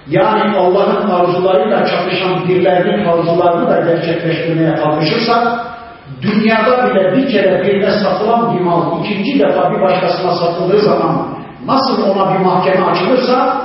[0.09, 5.67] yani Allah'ın arzularıyla çatışan birilerinin arzularını da gerçekleştirmeye kalkışırsak,
[6.23, 11.29] dünyada bile bir kere birine satılan bir mal ikinci defa bir başkasına satıldığı zaman
[11.67, 13.63] nasıl ona bir mahkeme açılırsa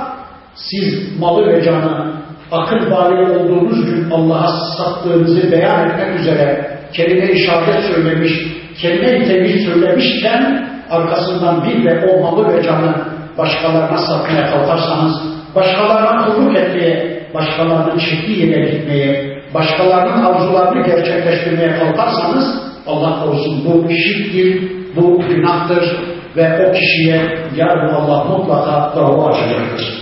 [0.54, 2.11] siz malı ve canı
[2.52, 8.32] akıl bali olduğunuz gün Allah'a sattığınızı beyan etmek üzere kelime-i şehadet söylemiş,
[8.80, 12.94] kelime-i tevhid söylemişken arkasından bir de o malı ve canı
[13.38, 15.12] başkalarına satmaya kalkarsanız,
[15.54, 24.72] başkalarına kulluk etmeye, başkalarının çektiği yere gitmeye, başkalarının arzularını gerçekleştirmeye kalkarsanız Allah korusun bu şirktir,
[24.96, 25.96] bu günahtır
[26.36, 30.01] ve o kişiye yarın Allah mutlaka dava açacaktır.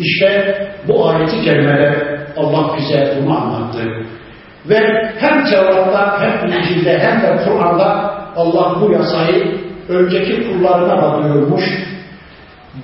[0.00, 0.54] İşte
[0.88, 3.78] bu ayeti kerimede Allah bize bunu anlattı.
[4.68, 4.78] Ve
[5.18, 11.64] hem Tevrat'ta hem İncil'de hem de Kur'an'da Allah bu yasayı önceki kullarına da duyurmuş.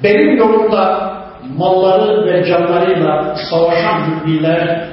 [0.05, 1.13] Benim yolumda
[1.57, 4.89] malları ve canlarıyla savaşan müminler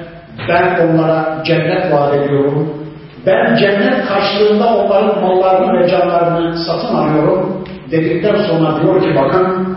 [0.48, 2.84] ben onlara cennet vaat ediyorum.
[3.26, 9.76] Ben cennet karşılığında onların mallarını ve canlarını satın alıyorum dedikten sonra diyor ki bakın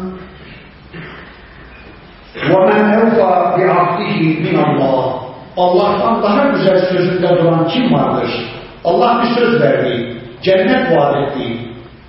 [2.51, 5.23] وَمَنْ اَوْفَى بِعَقْدِهِ مِنَ اللّٰهِ
[5.57, 8.31] Allah'tan daha güzel sözünde duran kim vardır?
[8.85, 11.59] Allah bir söz verdi, cennet vaat etti.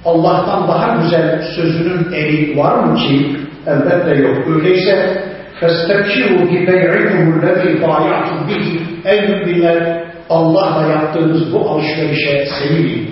[0.06, 3.36] Allah'tan daha güzel sözünün eri var mı ki?
[3.68, 4.48] Elbette yok.
[4.48, 5.24] Öyleyse
[5.62, 8.66] فَاسْتَبْشِرُوا بِبَيْعِكُمُ الَّذ۪ي بَايَعْتُمْ بِهِ
[9.06, 13.10] Ey müminler Allah'la yaptığınız bu alışverişe sevinin.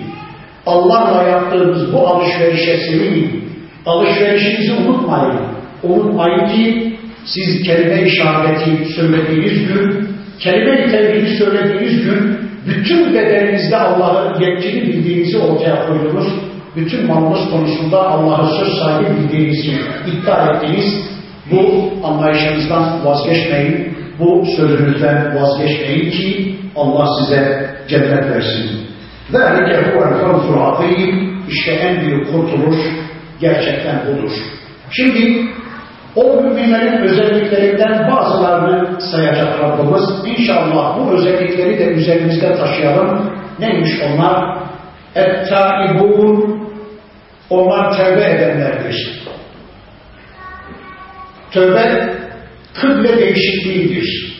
[0.66, 3.44] Allah'la yaptığınız bu alışverişe sevinin.
[3.86, 5.40] Alışverişinizi unutmayın.
[5.82, 6.85] Unutmayın ki
[7.26, 15.86] siz kelime-i şehadeti söylediğiniz gün, kelime-i tevhidi söylediğiniz gün bütün bedeninizde Allah'ın yetkili bildiğinizi ortaya
[15.86, 16.26] koydunuz.
[16.76, 19.72] Bütün malınız konusunda Allah'ı söz sahibi bildiğinizi
[20.06, 20.94] iddia ettiniz.
[21.50, 23.96] Bu anlayışınızdan vazgeçmeyin.
[24.18, 28.70] Bu sözünüzden vazgeçmeyin ki Allah size cennet versin.
[29.32, 32.76] ذَٰلِكَ هُوَ الْفَوْزُ الْعَظِيمِ İşte en büyük kurtuluş
[33.40, 34.30] gerçekten budur.
[34.90, 35.46] Şimdi
[36.17, 40.03] o müminlerin özelliklerinden bazılarını sayacak Rabbimiz.
[40.25, 43.31] İnşallah bu özellikleri de üzerimizde taşıyalım.
[43.59, 44.57] Neymiş onlar?
[45.15, 46.61] Et-taibun
[47.49, 49.23] onlar tövbe edenlerdir.
[51.51, 52.13] Tövbe
[52.73, 54.37] kıble değişikliğidir.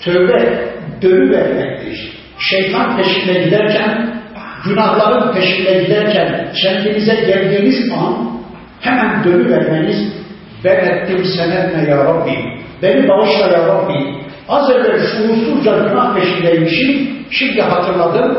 [0.00, 0.68] Tövbe
[1.02, 2.12] dönüvermektir.
[2.38, 4.20] Şeytan peşinde giderken,
[4.64, 8.40] günahların peşinde giderken kendinize geldiğiniz an
[8.80, 10.23] hemen dönüvermeniz
[10.64, 12.34] ben ettim sen etme ya Rabbi.
[12.82, 14.14] Beni bağışla ya Rabbi.
[14.48, 17.08] Az evvel şuursuzca günah peşindeymişim.
[17.30, 18.38] Şimdi hatırladım.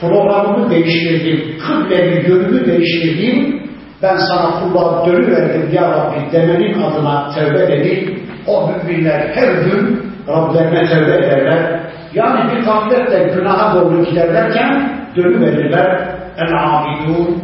[0.00, 1.58] Programımı değiştirdim.
[1.58, 3.60] Kıblemi, yönümü değiştirdim.
[4.02, 8.18] ben sana kulluğa dönüverdim ya Rabbi demenin adına tevbe dedi.
[8.46, 11.80] O müminler her gün Rablerine tevbe ederler.
[12.14, 16.08] Yani bir gafletle günaha doğru giderlerken dönüverirler.
[16.38, 17.42] El-abidun.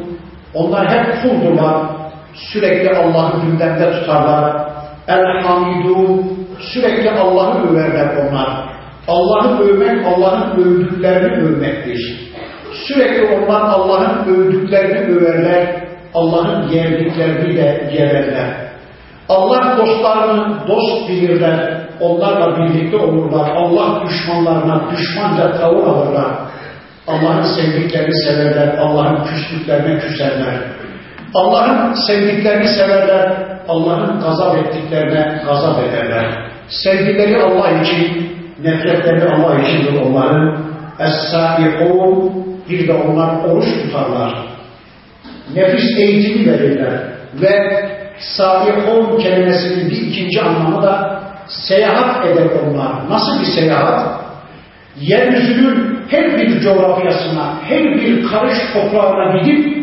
[0.54, 1.99] Onlar hep kuldurlar.
[2.34, 4.70] Sürekli Allah'ı gündemde tutarlar.
[5.08, 6.40] El-hamidun.
[6.72, 8.70] Sürekli Allah'ı överler onlar.
[9.08, 12.30] Allah'ı övmek, Allah'ın övdüklerini övmektir.
[12.86, 18.70] Sürekli onlar Allah'ın övdüklerini överler, Allah'ın yerdiklerini de yererler.
[19.28, 23.50] Allah dostlarını dost bilirler, onlarla birlikte olurlar.
[23.56, 26.32] Allah düşmanlarına düşmanca tavır alırlar.
[27.06, 30.54] Allah'ın sevdiklerini severler, Allah'ın küslüklerine küserler.
[31.34, 33.32] Allah'ın sevdiklerini severler,
[33.68, 36.50] Allah'ın gazap ettiklerine gazap ederler.
[36.68, 40.58] Sevgileri Allah için, nefretleri Allah içindir onların.
[40.98, 42.32] Es-sâihûn,
[42.70, 44.34] bir de onlar oruç tutarlar.
[45.54, 47.00] Nefis eğitimi verirler.
[47.34, 47.84] Ve
[48.18, 53.10] sâihûn kelimesinin bir ikinci anlamı da seyahat eder onlar.
[53.10, 54.20] Nasıl bir seyahat?
[55.00, 59.79] Yeryüzünün her bir coğrafyasına, her bir karış toprağına gidip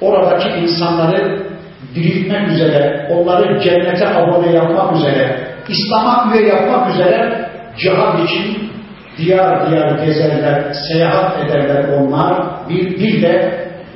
[0.00, 1.46] oradaki insanları
[1.94, 8.70] diriltmek üzere, onları cennete abone yapmak üzere, İslam'a üye yapmak üzere cihad için
[9.18, 12.42] diyar diyar gezerler, seyahat ederler onlar.
[12.68, 13.54] Bir, bir de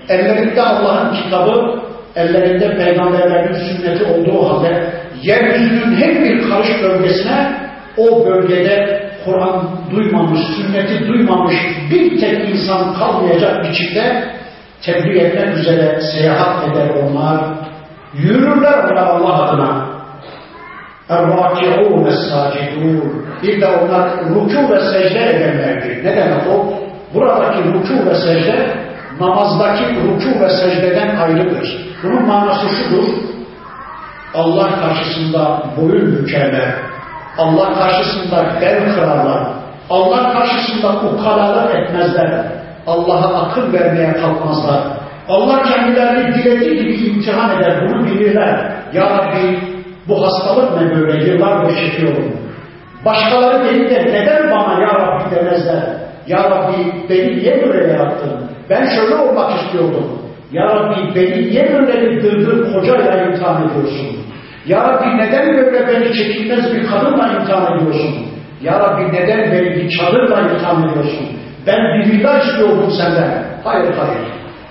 [0.09, 1.81] ellerinde Allah'ın kitabı,
[2.17, 4.87] ellerinde peygamberlerin sünneti olduğu halde
[5.23, 7.53] yeryüzünün her bir karış bölgesine
[7.97, 11.57] o bölgede Kur'an duymamış, sünneti duymamış
[11.91, 14.25] bir tek insan kalmayacak biçimde
[14.82, 17.42] tebliğ etmek üzere seyahat eder onlar.
[18.14, 19.86] Yürürler onlar Allah adına.
[21.10, 23.02] اَرْرَاكِعُونَ السَّاجِدُونَ
[23.44, 26.04] Bir de onlar ruku ve secde edenlerdir.
[26.06, 26.74] Ne demek o?
[27.14, 28.78] Buradaki ruku ve secde
[29.20, 31.96] namazdaki ruku ve secdeden ayrıdır.
[32.04, 33.04] Bunun manası şudur.
[34.34, 36.74] Allah karşısında boyun bükerler.
[37.38, 39.48] Allah karşısında bel kırarlar.
[39.90, 42.46] Allah karşısında ukalalık etmezler.
[42.91, 44.83] Allah'a akıl vermeye kalkmazlar.
[45.29, 47.89] Allah kendilerini dilediği gibi imtihan eder.
[47.89, 48.73] Bunu bilirler.
[48.95, 49.59] Ya Rabbi
[50.09, 52.33] bu hastalık ne böyle yıllardır çekiyorum.
[53.05, 55.83] Başkaları beni de neden bana ya Rabbi demezler.
[56.27, 56.77] Ya Rabbi
[57.11, 58.31] beni niye böyle yarattın?
[58.71, 60.21] Ben şöyle olmak istiyordum.
[60.53, 64.17] Ya Rabbi beni niye böyle bir dırdır kocayla imtihan ediyorsun?
[64.67, 68.27] Ya Rabbi neden böyle beni çekilmez bir kadınla imtihan ediyorsun?
[68.63, 71.27] Ya Rabbi neden beni bir çadırla imtihan ediyorsun?
[71.67, 73.45] Ben bir villa istiyordum senden.
[73.65, 74.29] Hayır hayır.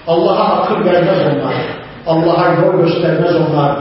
[0.07, 1.53] Allah'a akıl vermez onlar.
[2.07, 3.77] Allah'a yol göstermez onlar.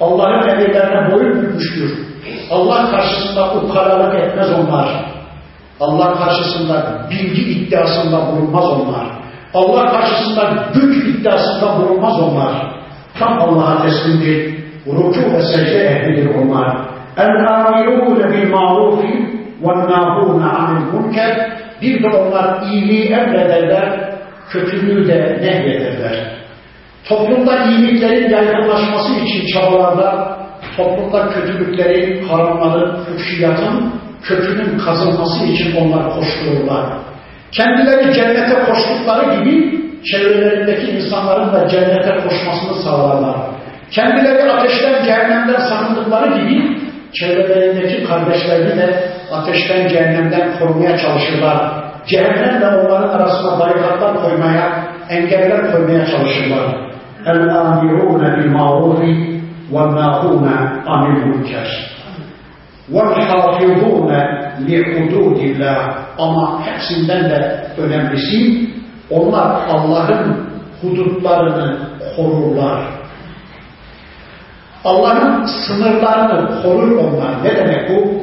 [0.00, 2.08] Allah'ın emirlerine boyun bükmüştür.
[2.50, 4.88] Allah karşısında ukalalık etmez onlar.
[5.80, 9.06] Allah karşısında bilgi iddiasında bulunmaz onlar.
[9.54, 12.52] Allah karşısında güç iddiasında bulunmaz onlar.
[13.18, 14.58] Tam Allah'a teslimdir.
[14.86, 16.76] Ruku ve secde ehlidir onlar.
[17.16, 24.10] El-âmirûne bil-ma'rufi ve-nâhûne anil-münker Bir de onlar iyiliği emrederler,
[24.50, 26.38] kötülüğü de nehyederler.
[27.08, 30.38] Toplumda iyiliklerin yaygınlaşması için çabalarlar,
[30.76, 36.84] toplumda kötülüklerin, haramların, fuhşiyatın kökünün kazılması için onlar koştururlar.
[37.52, 43.36] Kendileri cennete koştukları gibi çevrelerindeki insanların da cennete koşmasını sağlarlar.
[43.90, 46.78] Kendileri ateşten, cehennemden sakındıkları gibi
[47.13, 51.83] çevrelerindeki kardeşlerini de ateşten, cehennemden korumaya çalışırlar.
[52.07, 56.93] Cehennemle onların arasına barikatlar koymaya, engeller koymaya çalışırlar.
[57.27, 59.01] الآمرون بالمعروف
[59.71, 60.47] والناهون
[60.87, 61.67] عن المنكر
[62.91, 64.11] والحافظون
[64.67, 65.79] لحدود الله
[66.19, 68.69] ama hepsinden de önemlisi
[69.09, 70.49] onlar Allah'ın
[70.81, 71.77] hudutlarını
[72.15, 72.83] korurlar.
[74.84, 77.44] Allah'ın sınırlarını korur onlar.
[77.44, 78.22] Ne demek bu?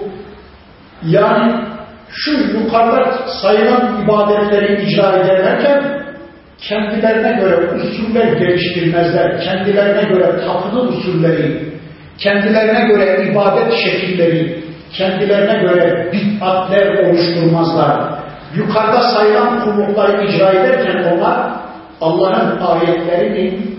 [1.04, 1.54] Yani
[2.10, 6.06] şu yukarıda sayılan ibadetleri icra ederlerken
[6.58, 9.42] kendilerine göre usuller geliştirmezler.
[9.42, 11.70] Kendilerine göre tapılı usulleri,
[12.18, 18.16] kendilerine göre ibadet şekilleri, kendilerine göre bid'atler oluşturmazlar.
[18.56, 21.50] Yukarıda sayılan kullukları icra ederken onlar
[22.02, 23.75] Allah'ın ayetlerinin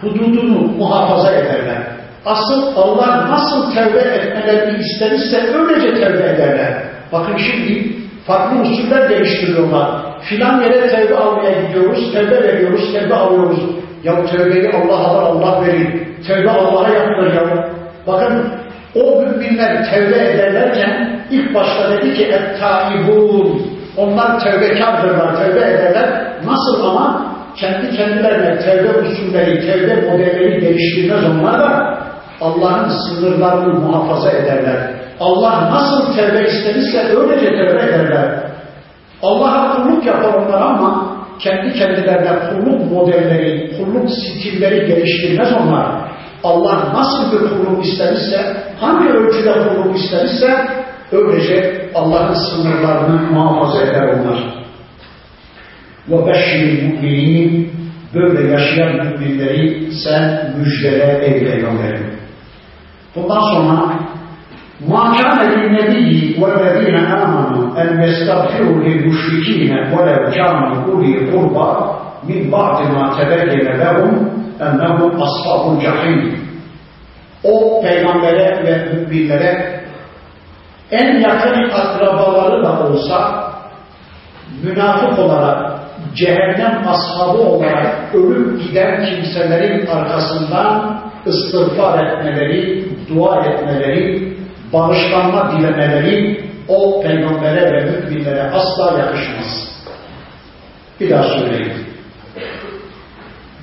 [0.00, 1.82] hududunu muhafaza ederler.
[2.26, 6.82] Asıl Allah nasıl tevbe etmelerini istemişse öylece tevbe ederler.
[7.12, 7.92] Bakın şimdi
[8.26, 9.90] farklı usuller geliştiriyorlar.
[10.20, 13.58] Filan yere tevbe almaya gidiyoruz, tevbe veriyoruz, tevbe alıyoruz.
[14.04, 16.02] Ya tevbeyi Allah'a Allah verir.
[16.26, 17.68] Tevbe Allah'a yapılır ya.
[18.06, 18.46] Bakın
[18.94, 23.62] o müminler tevbe ederlerken ilk başta dedi ki et-taibun.
[23.96, 26.32] Onlar tevbekardırlar, tevbe ederler.
[26.46, 27.29] Nasıl ama?
[27.60, 31.98] Kendi kendilerine tevbe usulleri, tevbe modelleri geliştirmez onlar da
[32.40, 34.90] Allah'ın sınırlarını muhafaza ederler.
[35.20, 38.50] Allah nasıl tevbe istemişse öylece tevbe ederler.
[39.22, 46.10] Allah'a kulluk yapar onlar ama kendi kendilerine kulluk modelleri, kulluk stilleri geliştirmez onlar.
[46.44, 50.66] Allah nasıl bir kulluk istemişse, hangi ölçüde kulluk istemişse
[51.12, 54.59] öylece Allah'ın sınırlarını muhafaza eder onlar.
[56.11, 57.69] وَبَشِّرِ الْمُؤْمِنِينَ
[58.15, 62.19] Böyle yaşayan müminleri sen müjdele ey peygamberim.
[63.15, 63.99] Bundan sonra
[64.89, 71.69] مَا كَانَ لِلنَّبِيِّ وَالَّذ۪ينَ آمَنُوا أَنْ يَسْتَغْفِرُوا لِلْمُشْرِك۪ينَ وَلَوْ كَانُوا اُولِي قُرْبَى
[72.29, 74.11] مِنْ بَعْدِ مَا تَبَيَّنَ لَهُمْ
[74.67, 76.21] اَنَّهُمْ أَصْحَابُ الْجَحِيمِ
[77.43, 79.81] O peygambere ve müminlere
[80.91, 83.43] en yakın akrabaları da olsa
[84.63, 85.68] münafık olarak
[86.14, 94.32] cehennem ashabı olarak ölüp giden kimselerin arkasından istiğfar etmeleri, dua etmeleri,
[94.72, 99.70] bağışlanma dilemeleri o peygambere ve müminlere asla yakışmaz.
[101.00, 101.72] Bir daha söyleyeyim.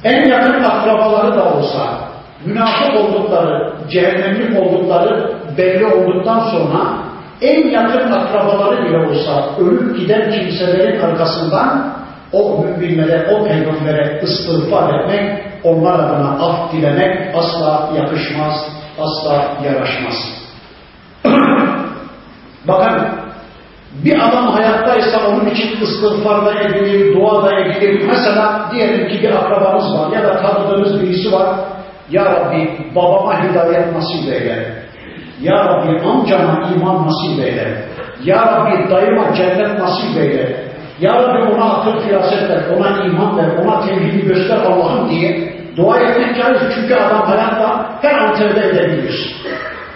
[0.03, 1.99] En yakın akrabaları da olsa,
[2.45, 6.97] münafık oldukları, cehennemlik oldukları belli olduktan sonra
[7.41, 11.97] en yakın akrabaları bile olsa ölüp giden kimselerin arkasından
[12.33, 18.53] o müminlere, o peygambere istiğfar etmek, onlar adına af dilemek asla yakışmaz,
[18.99, 20.15] asla yaraşmaz.
[22.67, 23.07] Bakın,
[24.05, 28.05] bir adam hayattaysa onun için istiğfar da edilir, dua da edilir.
[28.07, 31.55] Mesela diyelim ki bir akrabanız var ya da tanıdığınız birisi var.
[32.11, 34.83] Ya Rabbi babama hidayet nasip eyle.
[35.41, 37.85] Ya Rabbi amcama iman nasip eyle.
[38.23, 40.66] Ya Rabbi dayıma cennet nasip eyle.
[41.01, 45.99] Ya Rabbi ona akıl firaset ver, ona iman ver, ona tevhidi göster Allah'ım diye dua
[45.99, 46.57] etmek caiz.
[46.75, 49.35] Çünkü adam hayatta her an tevbe edebilir.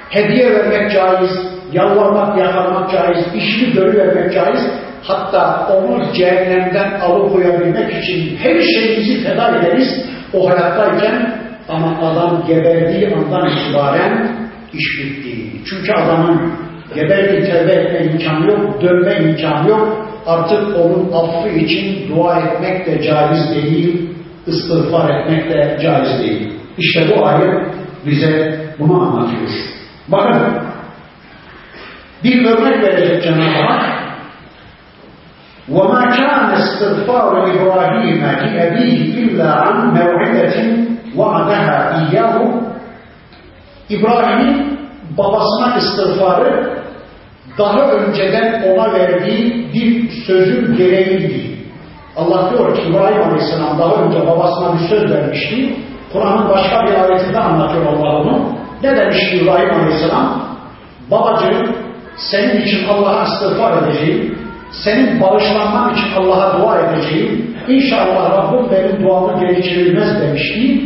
[0.09, 1.31] Hediye vermek caiz,
[1.73, 4.61] yalvarmak, yakarmak caiz, işini vermek caiz.
[5.03, 11.33] Hatta onu cehennemden alıkoyabilmek için her şeyimizi feda ederiz o hayattayken
[11.69, 14.37] ama adam geberdiği andan itibaren
[14.73, 15.51] iş bitti.
[15.69, 16.53] Çünkü adamın
[16.95, 23.02] geberdiği tevbe etme imkanı yok, dönme imkanı yok Artık onun affı için dua etmek de
[23.02, 24.10] caiz değil,
[24.46, 26.52] istiğfar etmek de caiz değil.
[26.78, 27.66] İşte bu ayet
[28.06, 29.50] bize bunu anlatıyor.
[30.08, 30.42] Bakın,
[32.24, 33.96] bir örnek verecek Cenab-ı Hak.
[35.74, 40.56] وَمَا كَانَ اسْتِغْفَارُ إِبْرَاهِيمَ لِأَبِيهِ إِلَّا عَنْ مَوْعِدَةٍ
[41.18, 42.34] وَعَدَهَا إِيَّهُ
[43.88, 44.78] İbrahim'in
[45.18, 46.79] babasına istiğfarı
[47.57, 51.51] daha önceden ona verdiği bir sözün gereğiydi.
[52.17, 55.73] Allah diyor ki İbrahim Aleyhisselam daha önce babasına bir söz vermişti.
[56.13, 58.55] Kur'an'ın başka bir ayetinde anlatıyor Allah onu.
[58.83, 60.41] Ne demişti İbrahim Aleyhisselam?
[61.11, 61.75] Babacığım
[62.15, 64.37] senin için Allah'a istiğfar edeceğim.
[64.71, 67.55] Senin bağışlanman için Allah'a dua edeceğim.
[67.67, 70.81] İnşallah Rabbim benim duamı geri çevirmez demişti.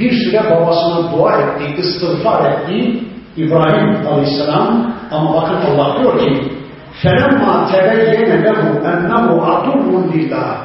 [0.00, 3.00] Bir süre babasına dua etti, istiğfar etti.
[3.36, 6.53] İbrahim Aleyhisselam ama bakın Allah diyor ki
[7.01, 8.61] فَلَمَّا تَبَيَّنَ لَهُ
[8.91, 10.55] اَنَّهُ عَدُوٌ لِلّٰهِ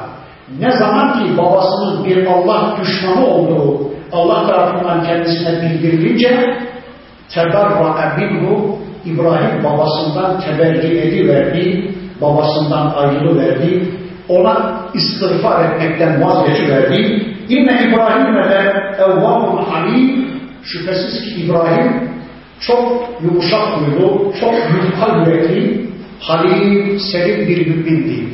[0.59, 6.57] Ne zaman ki babasının bir Allah düşmanı olduğu Allah tarafından kendisine bildirilince
[7.33, 13.89] teberra minhu İbrahim babasından teberri ediverdi, babasından ayrılıverdi,
[14.29, 17.25] ona istiğfar etmekten vazgeçiverdi.
[17.49, 20.27] İnne İbrahim de evvabun halim
[20.63, 22.09] şüphesiz ki İbrahim
[22.60, 25.86] çok yumuşak huylu, çok yufka yürekli,
[26.20, 28.28] halim, serin bir mümindi.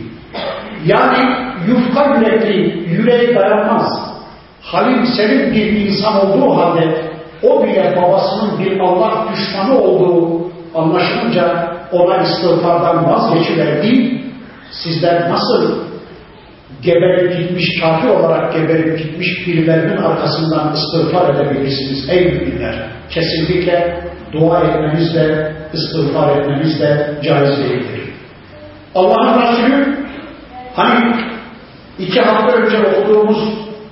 [0.86, 1.36] Yani
[1.68, 3.86] yufka yürekli, yüreği dayanmaz.
[4.62, 7.10] Halim, serin bir insan olduğu halde
[7.42, 14.20] o bile babasının bir Allah düşmanı olduğu anlaşılınca ona istiğfardan vazgeçiverdi.
[14.70, 15.90] Sizler nasıl
[16.82, 22.90] geberip gitmiş, kafir olarak geberip gitmiş birilerinin arkasından istiğfar edebilirsiniz ey müminler.
[23.10, 24.00] Kesinlikle
[24.32, 28.14] dua etmeniz de, istiğfar etmeniz de caiz değildir.
[28.94, 29.96] Allah'ın Resulü
[30.76, 31.14] hani
[31.98, 33.38] iki hafta önce okuduğumuz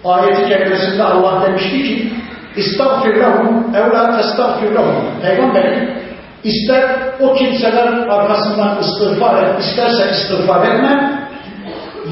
[0.05, 2.13] ayeti kerimesinde Allah demişti ki
[2.57, 5.99] İstağfir lehum evla testağfir lehum Peygamberim
[6.45, 6.85] ister
[7.21, 11.18] o kimseler arkasından istiğfar et, isterse istiğfar etme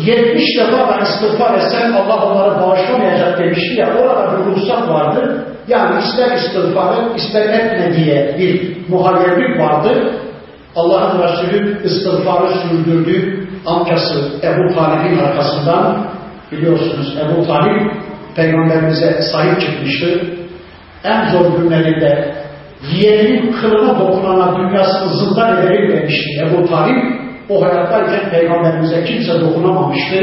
[0.05, 5.47] 70 defa da istiğfar etsen Allah onları bağışlamayacak demişti ya orada bir ruhsat vardı.
[5.69, 10.13] Yani ister istiğfar et, ister etme diye bir muhayyerlik vardı.
[10.77, 13.47] Allah'ın Resulü istiğfarı sürdürdü.
[13.67, 16.07] Amcası Ebu Talib'in arkasından
[16.53, 17.91] biliyorsunuz Ebu Talib
[18.37, 20.21] peygamberimize sahip çıkmıştı.
[21.05, 22.35] En zor günlerinde
[22.95, 27.16] yeğenin kılına dokunana dünyasını zindan ederim demişti Ebu Talib.
[27.49, 30.17] O hayattayken peygamberimize kimse dokunamamıştı.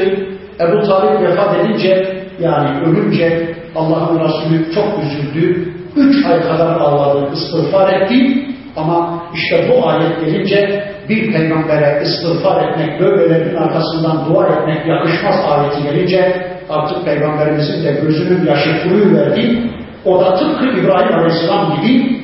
[0.59, 5.73] Ebu Talib vefat edince yani ölünce Allah'ın Resulü çok üzüldü.
[5.95, 8.45] Üç ay kadar ağladı, istiğfar etti.
[8.77, 15.83] Ama işte bu ayet gelince bir peygambere istiğfar etmek, böylelerin arkasından dua etmek yakışmaz ayeti
[15.83, 18.69] gelince artık peygamberimizin de gözünün yaşı
[19.15, 19.71] verdi.
[20.05, 22.21] O da tıpkı İbrahim Aleyhisselam gibi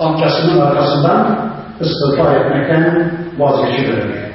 [0.00, 4.25] amcasının arkasından istiğfar etmekten vazgeçilir.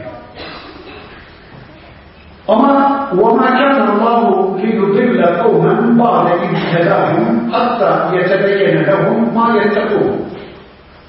[2.50, 4.22] Ama وَمَا كَانَ اللّٰهُ
[4.62, 10.14] لِيُضِلَّ قَوْمًا بَعْدَ اِذْ هَدَاهُمْ حَتَّى يَتَبَيَّنَ لَهُمْ مَا يَتَّقُونَ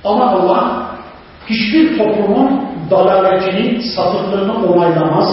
[0.05, 0.61] Ama Allah
[1.49, 2.61] hiçbir toplumun
[2.91, 5.29] dalaletini, sapıklığını onaylamaz.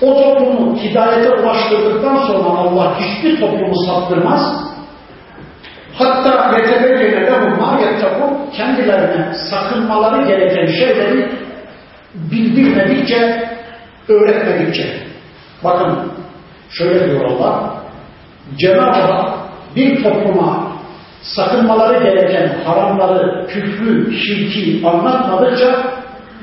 [0.00, 4.62] O toplumu hidayete ulaştırdıktan sonra Allah hiçbir toplumu saptırmaz.
[5.98, 11.30] Hatta yetebeyyene lehum ma yettekun kendilerine sakınmaları gereken şeyleri
[12.14, 13.48] bildirmedikçe,
[14.09, 15.07] öğretmedikçe.
[15.63, 16.11] Bakın
[16.69, 17.73] şöyle diyor Allah.
[18.57, 19.29] Cenab-ı Hak
[19.75, 20.71] bir topluma
[21.21, 25.97] sakınmaları gereken haramları, küfrü, şirki anlatmadıkça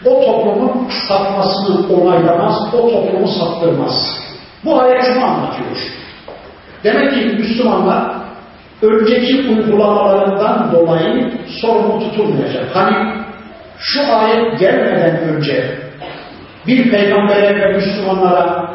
[0.04, 4.18] o toplumun sapmasını onaylamaz, o toplumu saptırmaz.
[4.64, 5.76] Bu ayet şunu anlatıyor.
[6.84, 8.14] Demek ki Müslümanlar
[8.82, 12.76] önceki uygulamalarından dolayı sorumlu tutulmayacak.
[12.76, 13.24] Hani
[13.78, 15.84] şu ayet gelmeden önce
[16.66, 18.74] bir peygambere ve Müslümanlara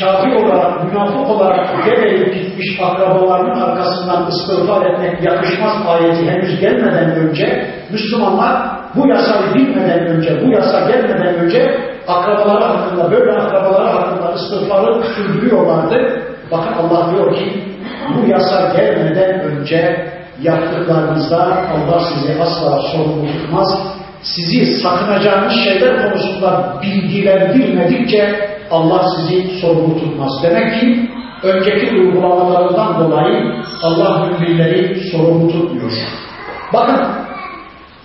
[0.00, 7.74] kafir olarak, münafık olarak geleyip gitmiş akrabalarının arkasından istiğfar etmek yakışmaz ayeti henüz gelmeden önce
[7.92, 15.02] Müslümanlar bu yasayı bilmeden önce, bu yasa gelmeden önce akrabaları hakkında, böyle akrabaları hakkında istiğfarı
[15.02, 16.22] sürdürüyorlardı.
[16.50, 17.64] Bakın Allah diyor ki
[18.16, 20.06] bu yasa gelmeden önce
[20.42, 23.68] yaptıklarınızda Allah sizi asla sorumlu tutmaz.
[24.22, 30.42] Sizi sakınacağınız şeyler konusunda bilgilendirmedikçe Allah sizi sorumlu tutmaz.
[30.42, 31.10] Demek ki
[31.42, 35.92] önceki uygulamalarından dolayı Allah müminleri sorumlu tutmuyor.
[36.72, 37.06] Bakın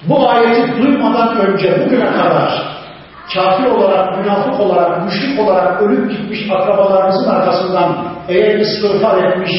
[0.09, 2.74] bu ayeti duymadan önce bugüne kadar
[3.34, 9.51] kafir olarak, münafık olarak, müşrik olarak ölüp gitmiş akrabalarınızın arkasından eğer istiğfar etmiş,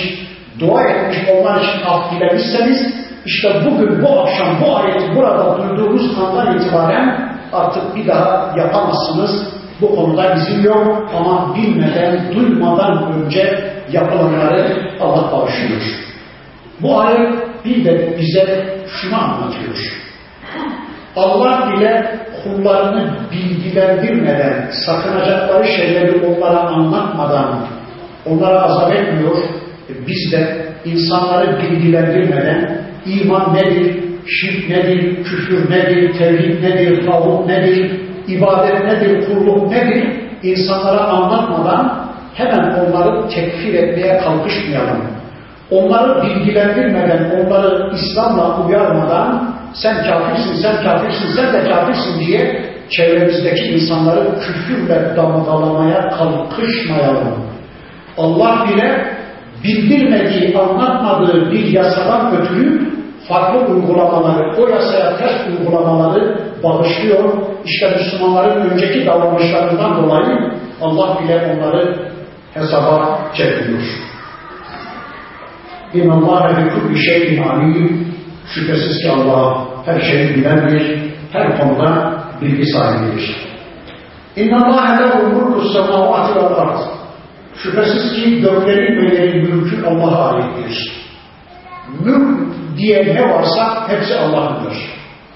[0.60, 6.58] dua etmiş, onlar için af dilemişseniz işte bugün, bu akşam bu ayeti burada duyduğunuz andan
[6.58, 9.54] itibaren artık bir daha yapamazsınız.
[9.80, 15.82] Bu konuda izin yok ama bilmeden, duymadan önce yapılanları Allah bağışlıyor.
[16.82, 17.32] Bu ayet
[17.64, 19.76] bir de bize şunu anlatıyor.
[21.16, 27.66] Allah bile kullarını bilgilendirmeden, sakınacakları şeyleri onlara anlatmadan
[28.26, 29.36] onlara azap etmiyor.
[30.06, 38.84] Biz de insanları bilgilendirmeden iman nedir, şirk nedir, küfür nedir, tevhid nedir, tavuk nedir, ibadet
[38.84, 45.02] nedir, kulluk nedir insanlara anlatmadan hemen onları tekfir etmeye kalkışmayalım.
[45.70, 54.38] Onları bilgilendirmeden, onları İslam'la uyarmadan sen kafirsin, sen kafirsin, sen de kafirsin diye çevremizdeki insanları
[54.40, 57.34] küfürle damgalamaya kalkışmayalım.
[58.18, 59.06] Allah bile
[59.64, 62.93] bildirmediği, anlatmadığı bir yasadan ötürü
[63.28, 67.32] farklı uygulamaları, o yasaya ters uygulamaları bağışlıyor.
[67.64, 70.52] İşte Müslümanların önceki davranışlarından dolayı
[70.82, 72.10] Allah bile onları
[72.54, 73.80] hesaba çekiyor.
[75.94, 78.14] İnna Allah bi kulli şeyin alim.
[78.54, 83.36] Şüphesiz ki Allah her şeyi bilendir, her konuda bilgi sahibidir.
[84.36, 86.78] İnna Allah lehu mulku semavati vel ard.
[87.54, 91.03] Şüphesiz ki göklerin ve yerin mülkü Allah'a aittir.
[92.04, 94.74] Mülk diye ne varsa hepsi Allah'ındır.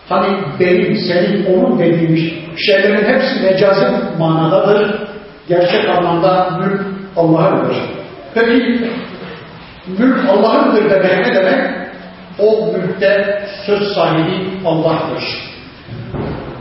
[0.09, 2.33] Hani benim, senin, onun dediğimiz
[2.67, 3.87] şeylerin hepsi mecazi
[4.19, 5.09] manadadır.
[5.49, 6.81] Gerçek anlamda mülk
[7.17, 7.77] Allah'ındır.
[8.35, 8.91] Peki
[9.99, 11.79] mülk Allah'ındır demek ne demek?
[12.39, 15.25] O mülkte söz sahibi Allah'tır.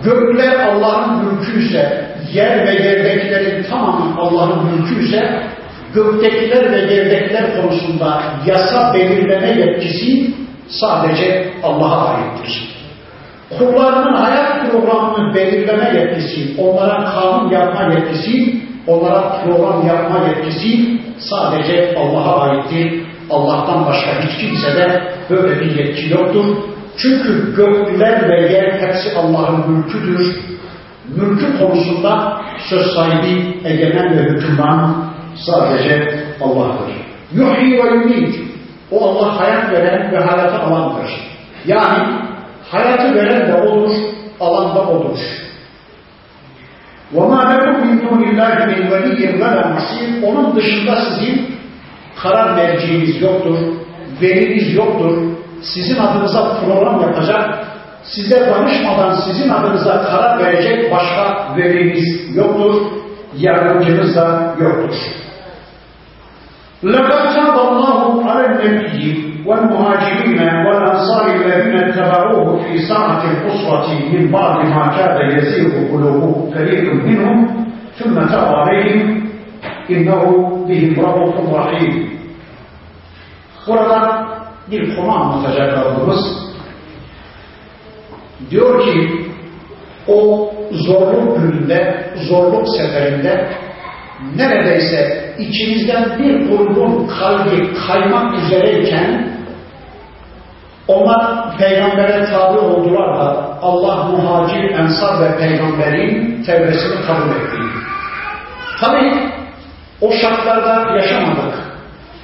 [0.03, 5.43] Gökler Allah'ın mülküyse, yer ve yerdekilerin tamamı Allah'ın mülküyse,
[5.93, 10.33] göktekiler ve yerdekiler konusunda yasa belirleme yetkisi
[10.67, 12.77] sadece Allah'a aittir.
[13.57, 18.55] Kullarının hayat programını belirleme yetkisi, onlara kanun yapma yetkisi,
[18.87, 23.03] onlara program yapma yetkisi sadece Allah'a aittir.
[23.29, 26.45] Allah'tan başka hiç kimse de böyle bir yetki yoktur.
[26.97, 30.35] Çünkü gökler ve yer hepsi Allah'ın mülküdür.
[31.15, 35.07] Mülkü konusunda söz sahibi, egemen ve hükümran
[35.46, 36.94] sadece Allah'tır.
[37.34, 38.40] Yuhyi ve yumit.
[38.90, 41.10] O Allah hayat veren ve hayatı alandır.
[41.66, 42.08] Yani
[42.70, 43.90] hayatı veren de odur,
[44.40, 45.18] alan da odur.
[47.16, 51.54] وَمَا لَكُمْ مِنْ دُونِ اللّٰهِ مِنْ وَلِيٍّ وَلَا نَصِيرٍ Onun dışında sizin
[52.22, 53.58] karar merciğiniz yoktur,
[54.22, 55.18] veriniz yoktur,
[55.62, 57.66] sizin adınıza program yapacak,
[58.02, 62.82] size danışmadan sizin adınıza karar verecek başka veriniz yoktur,
[63.38, 64.96] yardımcınız da yoktur.
[66.83, 69.03] لَقَدْ تَابَ اللّٰهُ عَلَى النَّبِيِّ
[69.45, 77.37] وَالْمُهَاجِرِينَ وَالْأَنصَارِ الَّذِينَ اتَّبَعُوهُ فِي سَاعَةِ الْأُسْرَةِ مِنْ بَعْدِ مَا كَادَ يَزِيغُ قُلُوبُ فَرِيقٌ مِّنْهُمْ
[77.97, 79.01] ثُمَّ تَابَ عَلَيْهِمْ
[79.89, 80.21] اِنَّهُ
[80.67, 81.93] بِهِمْ رَءُوفٌ رَحِيمٌ
[83.67, 84.27] Burada
[84.71, 86.21] bir konu anlatacak Rabbimiz.
[88.51, 89.25] Diyor ki
[90.07, 93.49] o zorluk gününde, zorluk seferinde
[94.35, 99.27] neredeyse içinizden bir grubun kalbi kaymak üzereyken
[100.87, 107.57] onlar peygambere tabi oldular da Allah muhacir, ensar ve peygamberin tevbesini kabul etti.
[108.79, 109.13] Tabi
[110.01, 111.53] o şartlarda yaşamadık.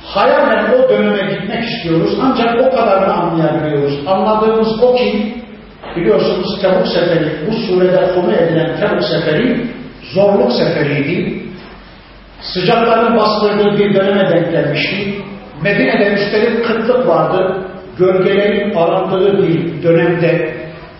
[0.05, 4.07] Hayalen o döneme gitmek istiyoruz ancak o kadarını anlayabiliyoruz.
[4.07, 5.35] Anladığımız o ki
[5.95, 9.67] biliyorsunuz Tebuk Seferi, bu surede konu edilen Tebuk Seferi
[10.13, 11.43] zorluk seferiydi.
[12.43, 15.21] Sıcakların bastırdığı bir döneme denk gelmişti.
[15.61, 17.67] Medine'de üstelik kıtlık vardı.
[17.97, 20.53] Gölgelerin arandığı bir dönemde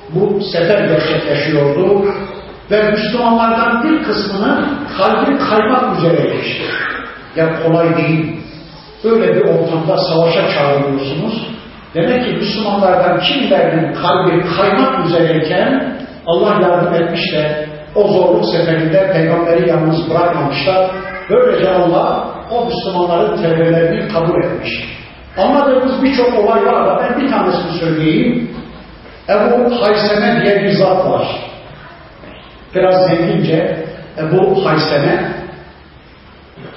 [0.10, 2.06] bu sefer gerçekleşiyordu.
[2.72, 6.64] Ve Müslümanlardan bir kısmını kalbi kaymak üzere geçti.
[7.36, 8.40] Ya kolay değil.
[9.04, 11.48] Öyle bir ortamda savaşa çağırıyorsunuz.
[11.96, 19.70] Demek ki Müslümanlardan kimilerinin kalbi kaymak üzereyken Allah yardım etmiş de o zorluk seferinde peygamberi
[19.70, 20.92] yalnız bırakmamışlar.
[21.30, 24.72] Böylece Allah o Müslümanların tevbelerini kabul etmiş.
[25.38, 28.50] Anladığımız birçok olay var da ben bir tanesini söyleyeyim.
[29.30, 31.28] Ebu Hayseme diye bir zat var.
[32.76, 33.86] Biraz zengince
[34.18, 35.34] Ebu Hayseme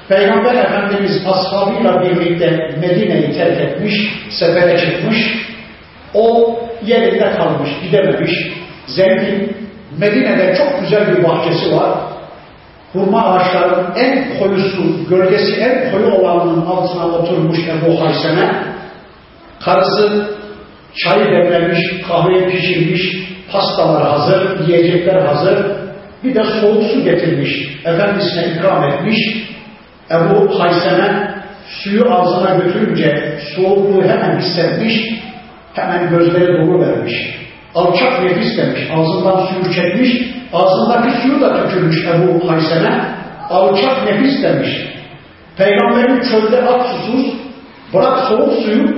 [0.09, 3.95] Peygamber Efendimiz ashabıyla birlikte Medine'yi terk etmiş,
[4.31, 5.17] sefere çıkmış.
[6.15, 8.33] O yerinde kalmış, gidememiş.
[8.87, 9.57] Zengin,
[9.99, 11.99] Medine'de çok güzel bir bahçesi var.
[12.93, 18.51] Hurma ağaçlarının en koyusu, gölgesi en koyu olanının altına oturmuş Ebu Haysene.
[19.65, 20.31] Karısı
[20.95, 21.79] çayı demlemiş,
[22.09, 23.03] kahveyi pişirmiş,
[23.53, 25.67] pastalar hazır, yiyecekler hazır.
[26.25, 27.51] Bir de soğuk su getirmiş,
[27.85, 29.19] efendisine ikram etmiş.
[30.11, 31.35] Ebu Haysene
[31.69, 34.95] suyu ağzına götürünce soğukluğu hemen hissetmiş,
[35.75, 37.46] hemen gözleri dolu vermiş.
[37.77, 40.11] Alçak nefis demiş, ağzından suyu çekmiş,
[40.53, 43.05] ağzındaki suyu da tükürmüş Ebu Haysene,
[43.51, 44.69] alçak nefis demiş.
[45.57, 47.27] Peygamberin çölde ak susuz,
[47.95, 48.89] bırak soğuk suyu,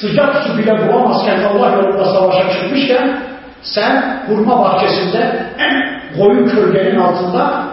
[0.00, 3.18] sıcak su bile bulamazken Allah yolunda savaşa çıkmışken,
[3.62, 7.64] sen hurma bahçesinde en koyu kölgenin altında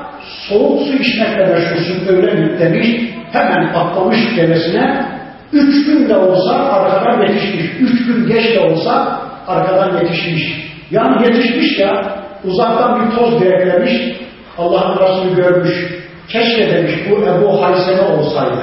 [0.49, 2.88] soğuk su içmekle meşgulsün öyle mi demiş,
[3.32, 5.05] hemen atlamış devesine,
[5.53, 10.74] üç gün de olsa arkadan yetişmiş, üç gün geç de olsa arkadan yetişmiş.
[10.91, 13.94] Yani yetişmiş ya, uzaktan bir toz direklemiş,
[14.58, 18.62] Allah'ın Resulü görmüş, keşke demiş bu Ebu Haysene olsaydı,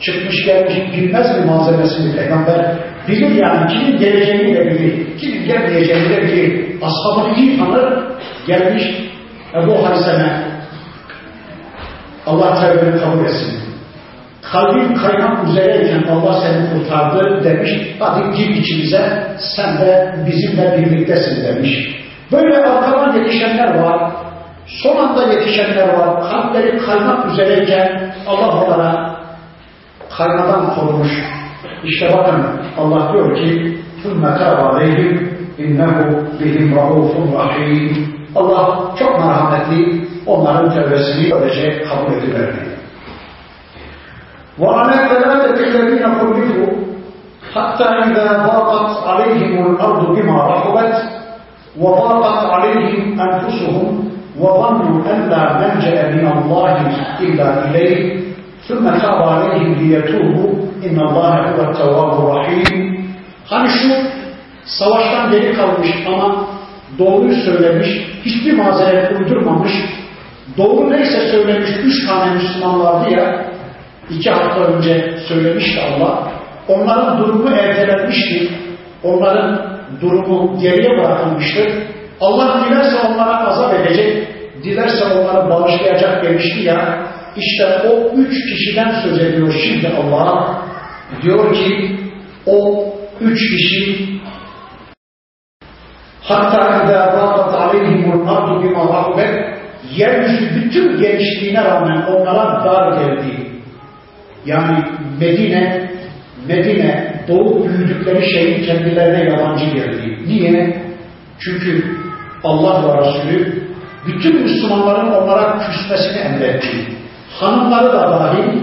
[0.00, 2.76] çıkmış gelmiş bilmez mi malzemesini peygamber,
[3.08, 8.04] bilir yani kimin geleceğini de bilir, kimin gelmeyeceğini de bilir, ashabını iyi tanır,
[8.46, 8.84] gelmiş
[9.54, 10.42] Ebu Haysene,
[12.26, 13.61] Allah tevbeni kabul etsin
[14.51, 17.71] Kalbin kaynak üzereyken Allah seni kurtardı demiş.
[17.99, 21.97] Hadi gir içimize sen de bizimle birliktesin demiş.
[22.31, 24.11] Böyle arkadan yetişenler var.
[24.67, 26.31] Son anda yetişenler var.
[26.31, 29.15] Kalpleri kaynak üzereyken Allah onlara
[30.17, 31.11] kaynadan korumuş.
[31.83, 32.45] İşte bakın
[32.77, 35.13] Allah diyor ki ثُمَّ تَابَ عَلَيْهِمْ
[35.59, 35.95] اِنَّهُ
[36.39, 42.70] بِهِمْ رَعُوفٌ رَحِيمٌ Allah çok merhametli, onların tövbesini böylece kabul ediverdi.
[44.59, 46.67] وعلى ثلاثة الذين خلفوا
[47.53, 50.93] حتى إذا ضاقت عليهم الأرض بما رحبت
[51.79, 56.77] وضاقت عليهم أنفسهم وظنوا أن لا ملجأ من الله
[57.19, 58.19] إلا إليه
[58.67, 60.53] ثم تاب عليهم ليتوبوا
[60.85, 62.97] إن الله هو التواب الرحيم
[63.49, 63.89] Hani şu
[64.65, 66.35] savaştan geri kalmış ama
[66.99, 67.87] doğruyu söylemiş,
[68.25, 69.71] hiçbir mazeret uydurmamış,
[70.57, 73.45] doğru neyse söylemiş üç tane Müslüman vardı ya,
[74.10, 76.32] iki hafta önce söylemişti Allah,
[76.68, 78.48] onların durumu ertelenmişti,
[79.04, 81.68] onların durumu geriye bırakılmıştır.
[82.20, 84.28] Allah dilerse onlara azap edecek,
[84.64, 90.62] dilerse onları bağışlayacak demişti ya, işte o üç kişiden söz ediyor şimdi Allah.
[91.22, 91.96] Diyor ki
[92.46, 92.84] o
[93.20, 94.04] üç kişi
[96.22, 99.58] hatta idâ bâkat aleyhimul ardu bima rahbet
[99.96, 103.51] yeryüzü bütün genişliğine rağmen onlara dar geldi.
[104.46, 104.84] Yani
[105.20, 105.92] Medine
[106.48, 110.18] Medine doğup büyüdükleri şeyin kendilerine yabancı geldi.
[110.26, 110.82] Niye?
[111.40, 111.96] Çünkü
[112.44, 113.62] Allah ve Resulü
[114.06, 116.68] bütün Müslümanların onlara küsmesini emretti.
[117.40, 118.60] Hanımları da dahil,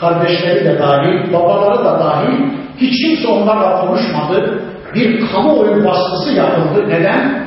[0.00, 2.38] kardeşleri de dahil, babaları da dahil
[2.76, 4.62] hiç kimse onlarla konuşmadı.
[4.94, 6.88] Bir kamuoyu baskısı yapıldı.
[6.88, 7.44] Neden?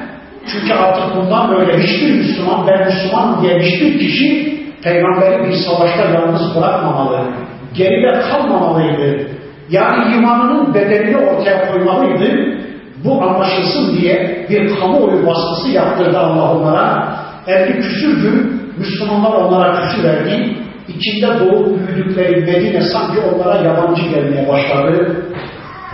[0.52, 6.56] Çünkü artık bundan böyle hiçbir Müslüman, ben Müslüman diye hiçbir kişi peygamberi bir savaşta yalnız
[6.56, 7.26] bırakmamalı
[7.75, 9.31] Geride kalmamalıydı.
[9.71, 12.57] Yani imanının bedelini ortaya koymalıydı.
[13.05, 17.15] Bu anlaşılsın diye bir kamuoyu baskısı yaptırdı Allah onlara.
[17.47, 20.57] 50 küsür gün Müslümanlar onlara küsür verdi.
[20.89, 25.25] İçinde doğup büyüdükleri Medine sanki onlara yabancı gelmeye başladı.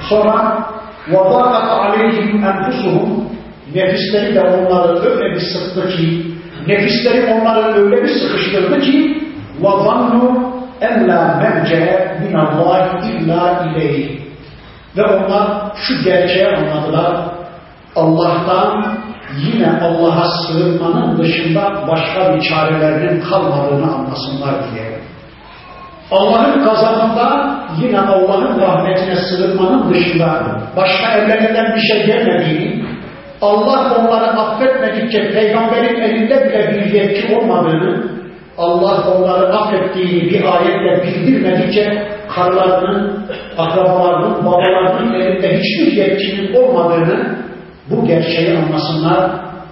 [0.08, 0.66] Sonra
[1.12, 3.08] وَضَاقَتْ عَلَيْهِمْ اَنْفُسُهُمْ
[3.74, 6.22] Nefisleri de onları öyle bir sıktı ki,
[6.66, 9.22] nefisleri onları öyle bir sıkıştırdı ki
[9.62, 10.49] وَظَنُّوا
[10.81, 14.21] en la merce minallah illa ileyh.
[14.97, 17.15] Ve onlar şu gerçeği anladılar.
[17.95, 18.97] Allah'tan
[19.37, 24.99] yine Allah'a sığınmanın dışında başka bir çarelerinin kalmadığını anlasınlar diye.
[26.11, 32.85] Allah'ın kazanında yine Allah'ın rahmetine sığınmanın dışında başka evlerinden bir şey gelmediğini,
[33.41, 38.20] Allah onları affetmedikçe peygamberin elinde bile bir yetki olmadığını,
[38.57, 43.25] Allah onları affettiğini bir ayetle bildirmedikçe karılarının,
[43.57, 47.35] akrabalarının, babalarının elinde hiçbir yetkinin olmadığını
[47.89, 49.31] bu gerçeği anlasınlar.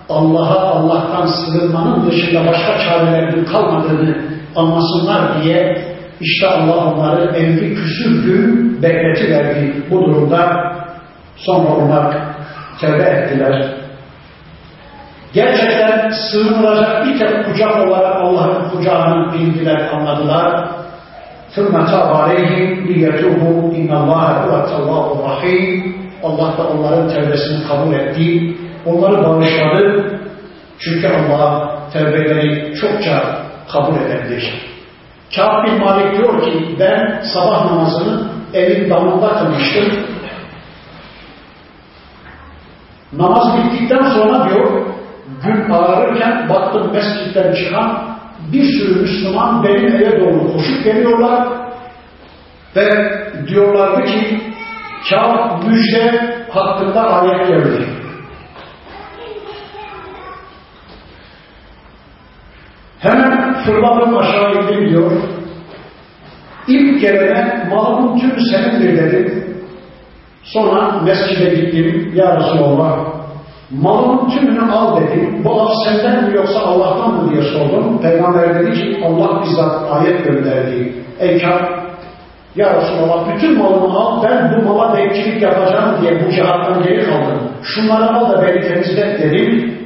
[0.09, 4.17] Allah'a Allah'tan sığınmanın dışında başka çarelerinin kalmadığını
[4.55, 5.85] anlasınlar diye
[6.21, 10.69] işte Allah onları elli küsür gün bekletiverdi bu durumda.
[11.37, 12.17] Sonra onlar
[12.81, 13.73] tevbe ettiler.
[15.33, 15.68] Gerçekten
[16.12, 20.68] sığınılacak bir tek kucak olarak Allah'ın kucağını bildiler, anladılar.
[21.56, 28.56] ثُمَّ تَابَ عَلَيْهِمْ لِيَتُوبُوا اِنَّ اللّٰهَ هُوَ التَّوَّابُ الرَّحِيمُ Allah da onların tevbesini kabul etti.
[28.86, 30.18] Onları bağışladı.
[30.78, 33.38] Çünkü Allah tevbeleri çokça
[33.72, 34.74] kabul edendir.
[35.36, 39.84] Kâb bin Malik diyor ki ben sabah namazını evin damında kılmıştım.
[43.12, 44.87] Namaz bittikten sonra diyor
[45.43, 48.17] gün ağarırken baktım mescitten çıkan
[48.51, 51.47] bir sürü Müslüman benim eve doğru koşup geliyorlar
[52.75, 52.89] ve
[53.47, 54.41] diyorlardı ki
[55.09, 57.85] Kâb müjde hakkında ayet geldi.
[62.99, 65.11] Hemen fırladım aşağı indim diyor.
[66.67, 69.55] İlk gelene malımın tümü senindir dedim.
[70.43, 72.11] Sonra mescide gittim.
[72.15, 73.18] Ya Resulallah
[73.71, 75.41] malımın tümünü al dedim.
[75.45, 78.01] Bu af senden mi yoksa Allah'tan mı diye sordum.
[78.01, 80.93] Peygamber dedi ki Allah bizzat ayet gönderdi.
[81.19, 81.79] Ey Kâb
[82.55, 87.39] ya Resulallah bütün malımı al ben bu mala bekçilik yapacağım diye bu cihattan geri kaldım.
[87.63, 89.79] Şunları al da beni temizlet dedim.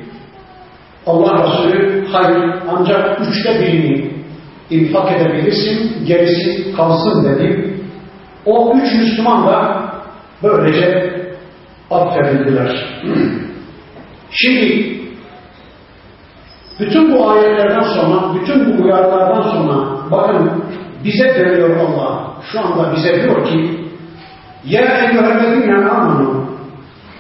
[1.07, 4.11] Allah Resulü hayır ancak üçte birini
[4.69, 7.73] infak edebilirsin gerisi kalsın dedi.
[8.45, 9.84] O üç Müslüman da
[10.43, 11.13] böylece
[11.91, 12.86] affedildiler.
[14.34, 14.99] Şimdi
[16.79, 20.63] bütün bu ayetlerden sonra, bütün bu uyarılardan sonra bakın
[21.03, 22.34] bize dönüyor Allah.
[22.51, 23.79] Şu anda bize diyor ki
[24.65, 26.45] Ya eyyühellezine amanu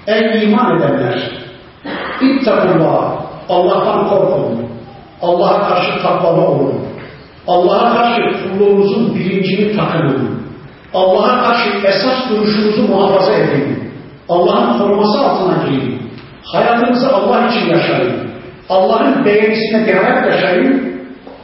[0.07, 1.31] Ey iman edenler
[2.21, 4.67] İttakullah Allah'tan korkun.
[5.21, 6.73] Allah'a karşı takvalı olun.
[7.47, 10.43] Allah'a karşı kulluğunuzun bilincini takının.
[10.93, 13.93] Allah'a karşı esas duruşunuzu muhafaza edin.
[14.29, 16.01] Allah'ın koruması altına girin.
[16.52, 18.30] Hayatınızı Allah için yaşayın.
[18.68, 20.98] Allah'ın beğenisine gelen yaşayın.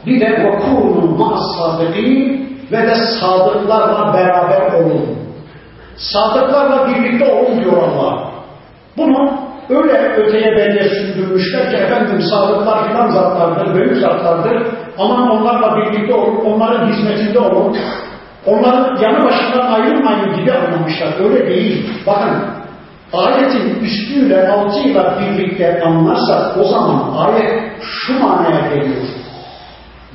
[0.05, 5.17] Bir de وَكُونُ مَا الصَّادِقِينَ ve de sadıklarla beraber olun.
[5.95, 8.31] Sadıklarla birlikte olun diyor Allah.
[8.97, 9.31] Bunu
[9.69, 14.67] öyle öteye bence sürdürmüşler ki efendim sadıklar filan zatlardır, büyük zatlardır.
[14.97, 17.77] Aman onlarla birlikte olun, onların hizmetinde olun.
[18.45, 21.09] Onların yanı başından ayrılmayın gibi anlamışlar.
[21.23, 21.89] Öyle değil.
[22.07, 22.33] Bakın
[23.12, 29.06] ayetin üstüyle altıyla birlikte anlarsak o zaman ayet şu manaya geliyor.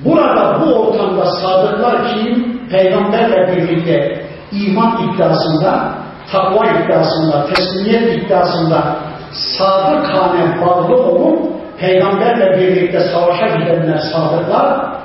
[0.06, 2.56] Burada bu ortamda sadıklar kim?
[2.70, 5.94] Peygamberle birlikte iman iddiasında,
[6.32, 8.96] takva iddiasında, teslimiyet iddiasında
[9.32, 11.40] sadıkane bağlı olup
[11.80, 14.96] peygamberle birlikte savaşa gidenler sadıklar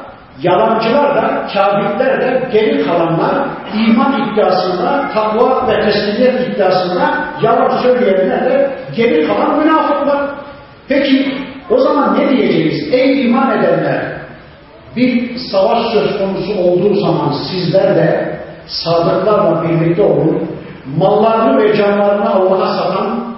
[0.43, 3.35] Yalancılar da, kafirler de, geri kalanlar
[3.75, 10.21] iman iddiasında, takva ve teslimiyet iddiasında yalan söyleyenler de geri kalan münafıklar.
[10.89, 11.35] Peki
[11.71, 12.95] o zaman ne diyeceğiz?
[12.95, 14.21] Ey iman edenler!
[14.97, 20.49] Bir savaş söz konusu olduğu zaman sizler de sadıklarla birlikte olun,
[20.97, 23.35] mallarını ve canlarını Allah'a satan,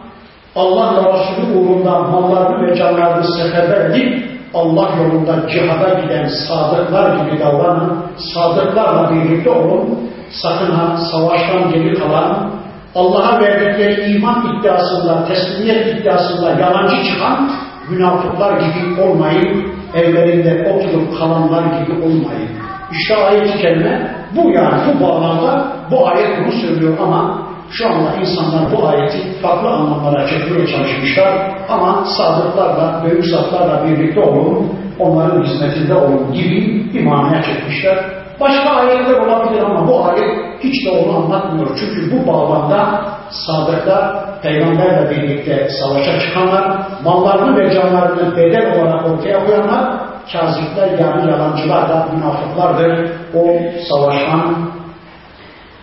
[0.56, 7.40] Allah ve Resulü uğrunda mallarını ve canlarını seferber edip Allah yolunda cihada giden sadıklar gibi
[7.40, 8.02] davranın,
[8.34, 9.98] sadıklarla birlikte olun,
[10.30, 12.50] sakın ha savaştan geri kalan,
[12.94, 17.50] Allah'a verdikleri iman iddiasında, teslimiyet iddiasında yalancı çıkan
[17.90, 22.48] münafıklar gibi olmayın, evlerinde oturup kalanlar gibi olmayın.
[22.92, 27.42] İşte ayet-i kerime bu yani bu bağlamda bu ayet bunu söylüyor ama
[27.72, 34.72] şu anda insanlar bu ayeti farklı anlamlara çekmeye çalışmışlar ama sadıklarla, büyük zatlarla birlikte olun,
[34.98, 37.98] onların hizmetinde olun gibi bir manaya çekmişler.
[38.40, 41.78] Başka ayetler olabilir ama bu ayet hiç de onu anlatmıyor.
[41.80, 49.94] Çünkü bu bağlamda sadıklar, peygamberle birlikte savaşa çıkanlar, mallarını ve canlarını bedel olarak ortaya koyanlar,
[50.32, 53.10] kazipler yani yalancılar da münafıklardır.
[53.34, 53.46] O
[53.88, 54.56] savaştan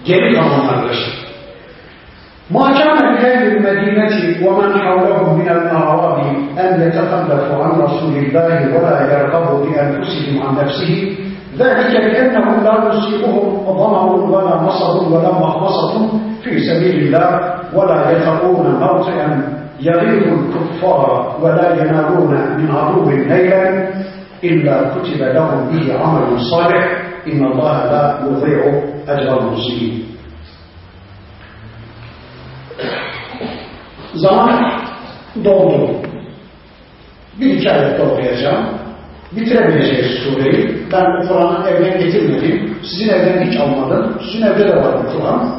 [0.06, 1.19] geri kalanlardır.
[2.52, 6.20] ما كان لأهل المدينة ومن حولهم من الأعراب
[6.60, 11.18] أن يتخلفوا عن رسول الله ولا يرغبوا بأنفسهم عن نفسه
[11.60, 16.10] ذلك بأنهم لا يصيبهم ظمأ ولا نصب ولا مخمصة
[16.44, 19.60] في سبيل الله ولا يخافون موطئا.
[19.82, 23.88] يغيظ الكفار ولا ينالون من عدو ليلا
[24.44, 27.10] إلا كتب لهم به عمل صالح.
[27.28, 30.09] إن الله لا يضيع أجر المسلمين
[34.14, 34.72] Zaman
[35.46, 35.92] doldu.
[37.40, 38.66] Bir iki ayette okuyacağım.
[39.32, 40.78] Bitiremeyeceğiz sureyi.
[40.94, 42.78] Ben bu Kur'an'ı evden getirmedim.
[42.84, 44.22] Sizin evden hiç almadım.
[44.26, 45.56] Sizin evde de var bu Kur'an.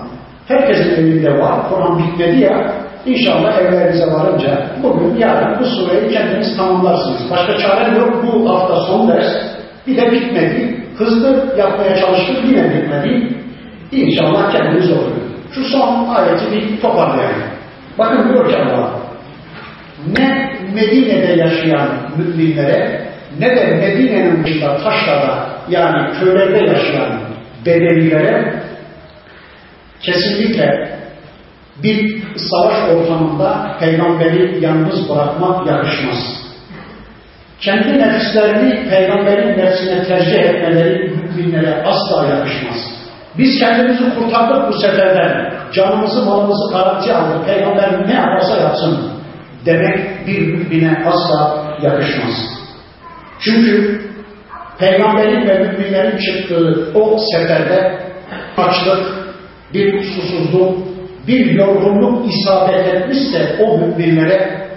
[0.48, 1.68] Herkesin evinde var.
[1.68, 2.74] Kur'an bitmedi ya.
[3.06, 7.30] İnşallah evlerinize varınca bugün, yarın bu sureyi kendiniz tamamlarsınız.
[7.30, 8.24] Başka çare yok.
[8.26, 9.26] Bu hafta son ders.
[9.86, 10.84] Bir de bitmedi.
[10.98, 12.36] Hızlı yapmaya çalıştık.
[12.44, 13.36] Yine bitmedi.
[13.92, 15.19] İnşallah kendiniz okuyun.
[15.54, 17.42] Şu son ayeti bir toparlayalım.
[17.98, 18.90] Bakın diyor ki Allah,
[20.18, 23.06] ne Medine'de yaşayan müminlere
[23.38, 27.20] ne de Medine'nin dışında taşlarda yani köylerde yaşayan
[27.66, 28.62] bedelilere
[30.00, 30.98] kesinlikle
[31.82, 36.40] bir savaş ortamında peygamberi yalnız bırakmak yakışmaz.
[37.60, 42.99] Kendi nefislerini peygamberin nefsine tercih etmeleri müminlere asla yakışmaz.
[43.38, 49.10] Biz kendimizi kurtardık bu seferden canımızı malımızı garanti alır, peygamber ne yaparsa yapsın
[49.66, 52.34] demek bir mümine asla yakışmaz.
[53.40, 54.00] Çünkü
[54.78, 58.00] peygamberin ve müminlerin çıktığı o seferde
[58.56, 59.06] açlık,
[59.74, 60.78] bir susuzluk,
[61.26, 64.68] bir yorgunluk isabet etmişse o müminlere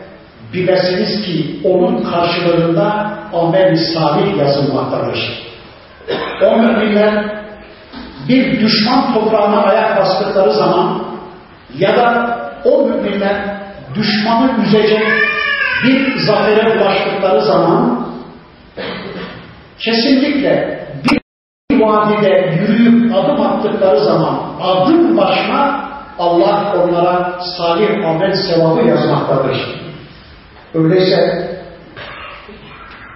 [0.53, 5.43] bilesiniz ki onun karşılığında amel-i salih yazılmaktadır.
[6.45, 7.32] O müminler
[8.28, 11.02] bir düşman toprağına ayak bastıkları zaman
[11.78, 13.36] ya da o müminler
[13.94, 15.06] düşmanı üzecek
[15.84, 18.06] bir zafere ulaştıkları zaman
[19.78, 25.88] kesinlikle bir vadide yürüyüp adım attıkları zaman adım başına
[26.18, 29.56] Allah onlara salih amel sevabı yazmaktadır.
[30.74, 31.48] Öyleyse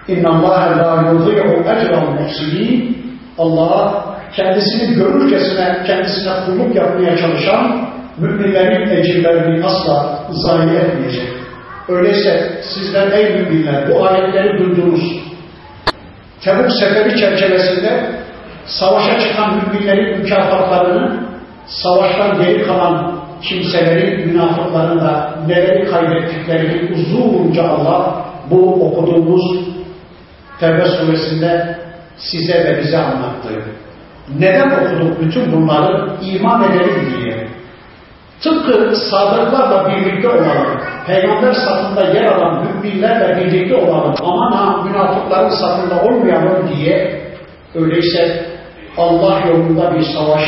[0.09, 2.95] اِنَّ اللّٰهَ لَا يُضِيعُ اَجْرَ الْمُحْسِنِينَ
[3.39, 4.05] Allah
[4.36, 11.30] kendisini görürcesine kendisine kulluk yapmaya çalışan müminlerin ecirlerini asla zayi etmeyecek.
[11.90, 15.02] Öyleyse sizler ey müminler bu ayetleri duydunuz.
[16.42, 18.06] Tebuk seferi çerçevesinde
[18.66, 21.28] savaşa çıkan müminlerin mükafatlarını
[21.68, 29.68] savaştan geri kalan kimselerin, münafıkların da neleri kaybettiklerini uzunca Allah bu okuduğumuz
[30.60, 31.80] Tevbe suresinde
[32.18, 33.50] size ve bize anlattı.
[34.40, 36.10] Neden okuduk bütün bunları?
[36.22, 37.48] iman edelim diye.
[38.42, 40.80] Tıpkı sadıklarla birlikte olalım.
[41.08, 44.16] Peygamber safında yer alan müminlerle birlikte olalım.
[44.22, 47.22] Aman ha münafıkların safında olmayalım diye
[47.76, 48.46] öyleyse
[48.98, 50.44] Allah yolunda bir savaş,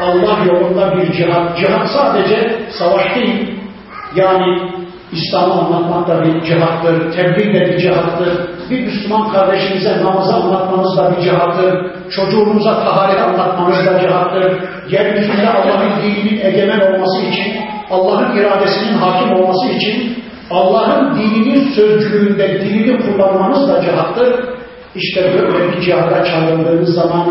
[0.00, 1.58] Allah yolunda bir cihat.
[1.58, 3.60] Cihat sadece savaş değil.
[4.14, 4.73] Yani
[5.14, 8.28] İslam'ı anlatmak da bir cihattır, tebliğ de bir cihattır.
[8.70, 11.86] Bir Müslüman kardeşinize namazı anlatmanız da bir cihattır.
[12.10, 14.60] Çocuğunuza taharet anlatmanız da cihattır.
[14.90, 17.56] Yeryüzünde Allah'ın dininin egemen olması için,
[17.90, 24.54] Allah'ın iradesinin hakim olması için, Allah'ın dininin sözcülüğünde dilini kullanmanız da cihattır.
[24.94, 27.26] işte böyle bir cihada çağrıldığınız zaman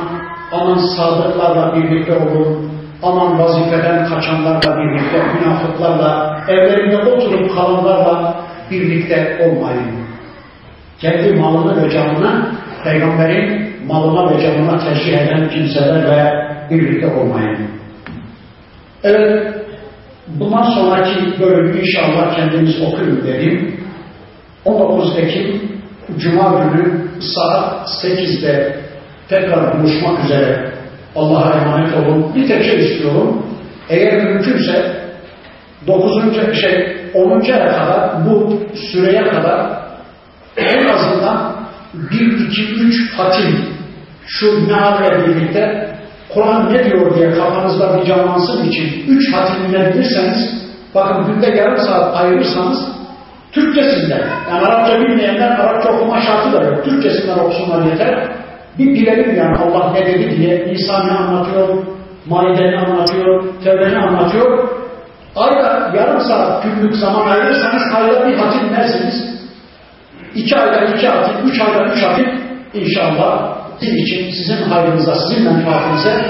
[0.52, 2.73] aman sadıklarla birlikte olun,
[3.04, 10.04] aman vazifeden kaçanlarla birlikte, münafıklarla, evlerinde oturup kalanlarla birlikte olmayın.
[11.00, 12.48] Kendi malını ve canını
[12.84, 16.34] peygamberin malına ve canına tercih eden kimselerle
[16.70, 17.58] birlikte olmayın.
[19.04, 19.54] Evet,
[20.28, 23.80] bundan sonraki bölümü inşallah kendiniz okuyun dedim.
[24.66, 25.62] 19 Ekim
[26.18, 28.76] Cuma günü saat 8'de
[29.30, 30.73] tekrar buluşmak üzere
[31.16, 32.36] Allah'a emanet olun.
[32.36, 33.46] Bir tek şey istiyorum.
[33.90, 35.04] Eğer mümkünse
[35.88, 36.62] 9.
[36.62, 37.42] şey 10.
[37.42, 38.60] aya kadar bu
[38.92, 39.70] süreye kadar
[40.58, 41.56] en azından
[41.94, 43.60] 1, 2, 3 hatim
[44.28, 45.94] şu mealle birlikte
[46.34, 50.64] Kur'an ne diyor diye kafanızda bir canlansın için 3 hatim dinlebilirseniz
[50.96, 52.94] bakın günde yarım saat ayırırsanız
[53.52, 56.86] Türkçesinden, yani Arapça bilmeyenler Arapça okuma şartı da yok.
[56.86, 58.28] Türkçesinden okusunlar yeter.
[58.80, 61.68] Bir bilelim yani Allah ne dedi diye, İsa ne anlatıyor,
[62.26, 64.70] Maide ne anlatıyor, Tevbe ne anlatıyor.
[65.36, 69.34] Ayda yarım saat günlük zaman ayırırsanız ayda bir hatim dersiniz.
[70.36, 72.28] İki ayda iki hatim, üç ayda üç hatim
[72.74, 76.26] inşallah sizin için, sizin hayrınıza, sizin menfaatinize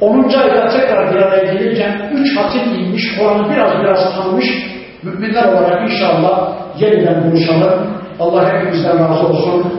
[0.00, 0.22] 10.
[0.22, 4.46] ayda tekrar bir araya gelirken üç hatim inmiş, Kur'an'ı biraz biraz tanımış
[5.02, 7.86] müminler olarak inşallah yeniden buluşalım.
[8.20, 9.72] Allah hepimizden razı olsun.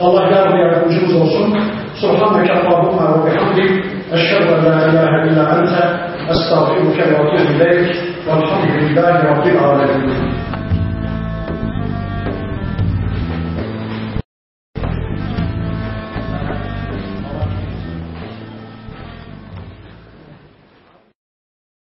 [0.00, 1.58] Allah yardım yardımcımız olsun.
[1.94, 3.70] Subhaneke Allahumma ve bihamdik.
[4.12, 6.00] Eşhedü en la ilahe illa ente.
[6.30, 7.96] Estağfiruke ve etûbü ileyk.
[8.26, 10.57] Velhamdülillahi Rabbil alemin.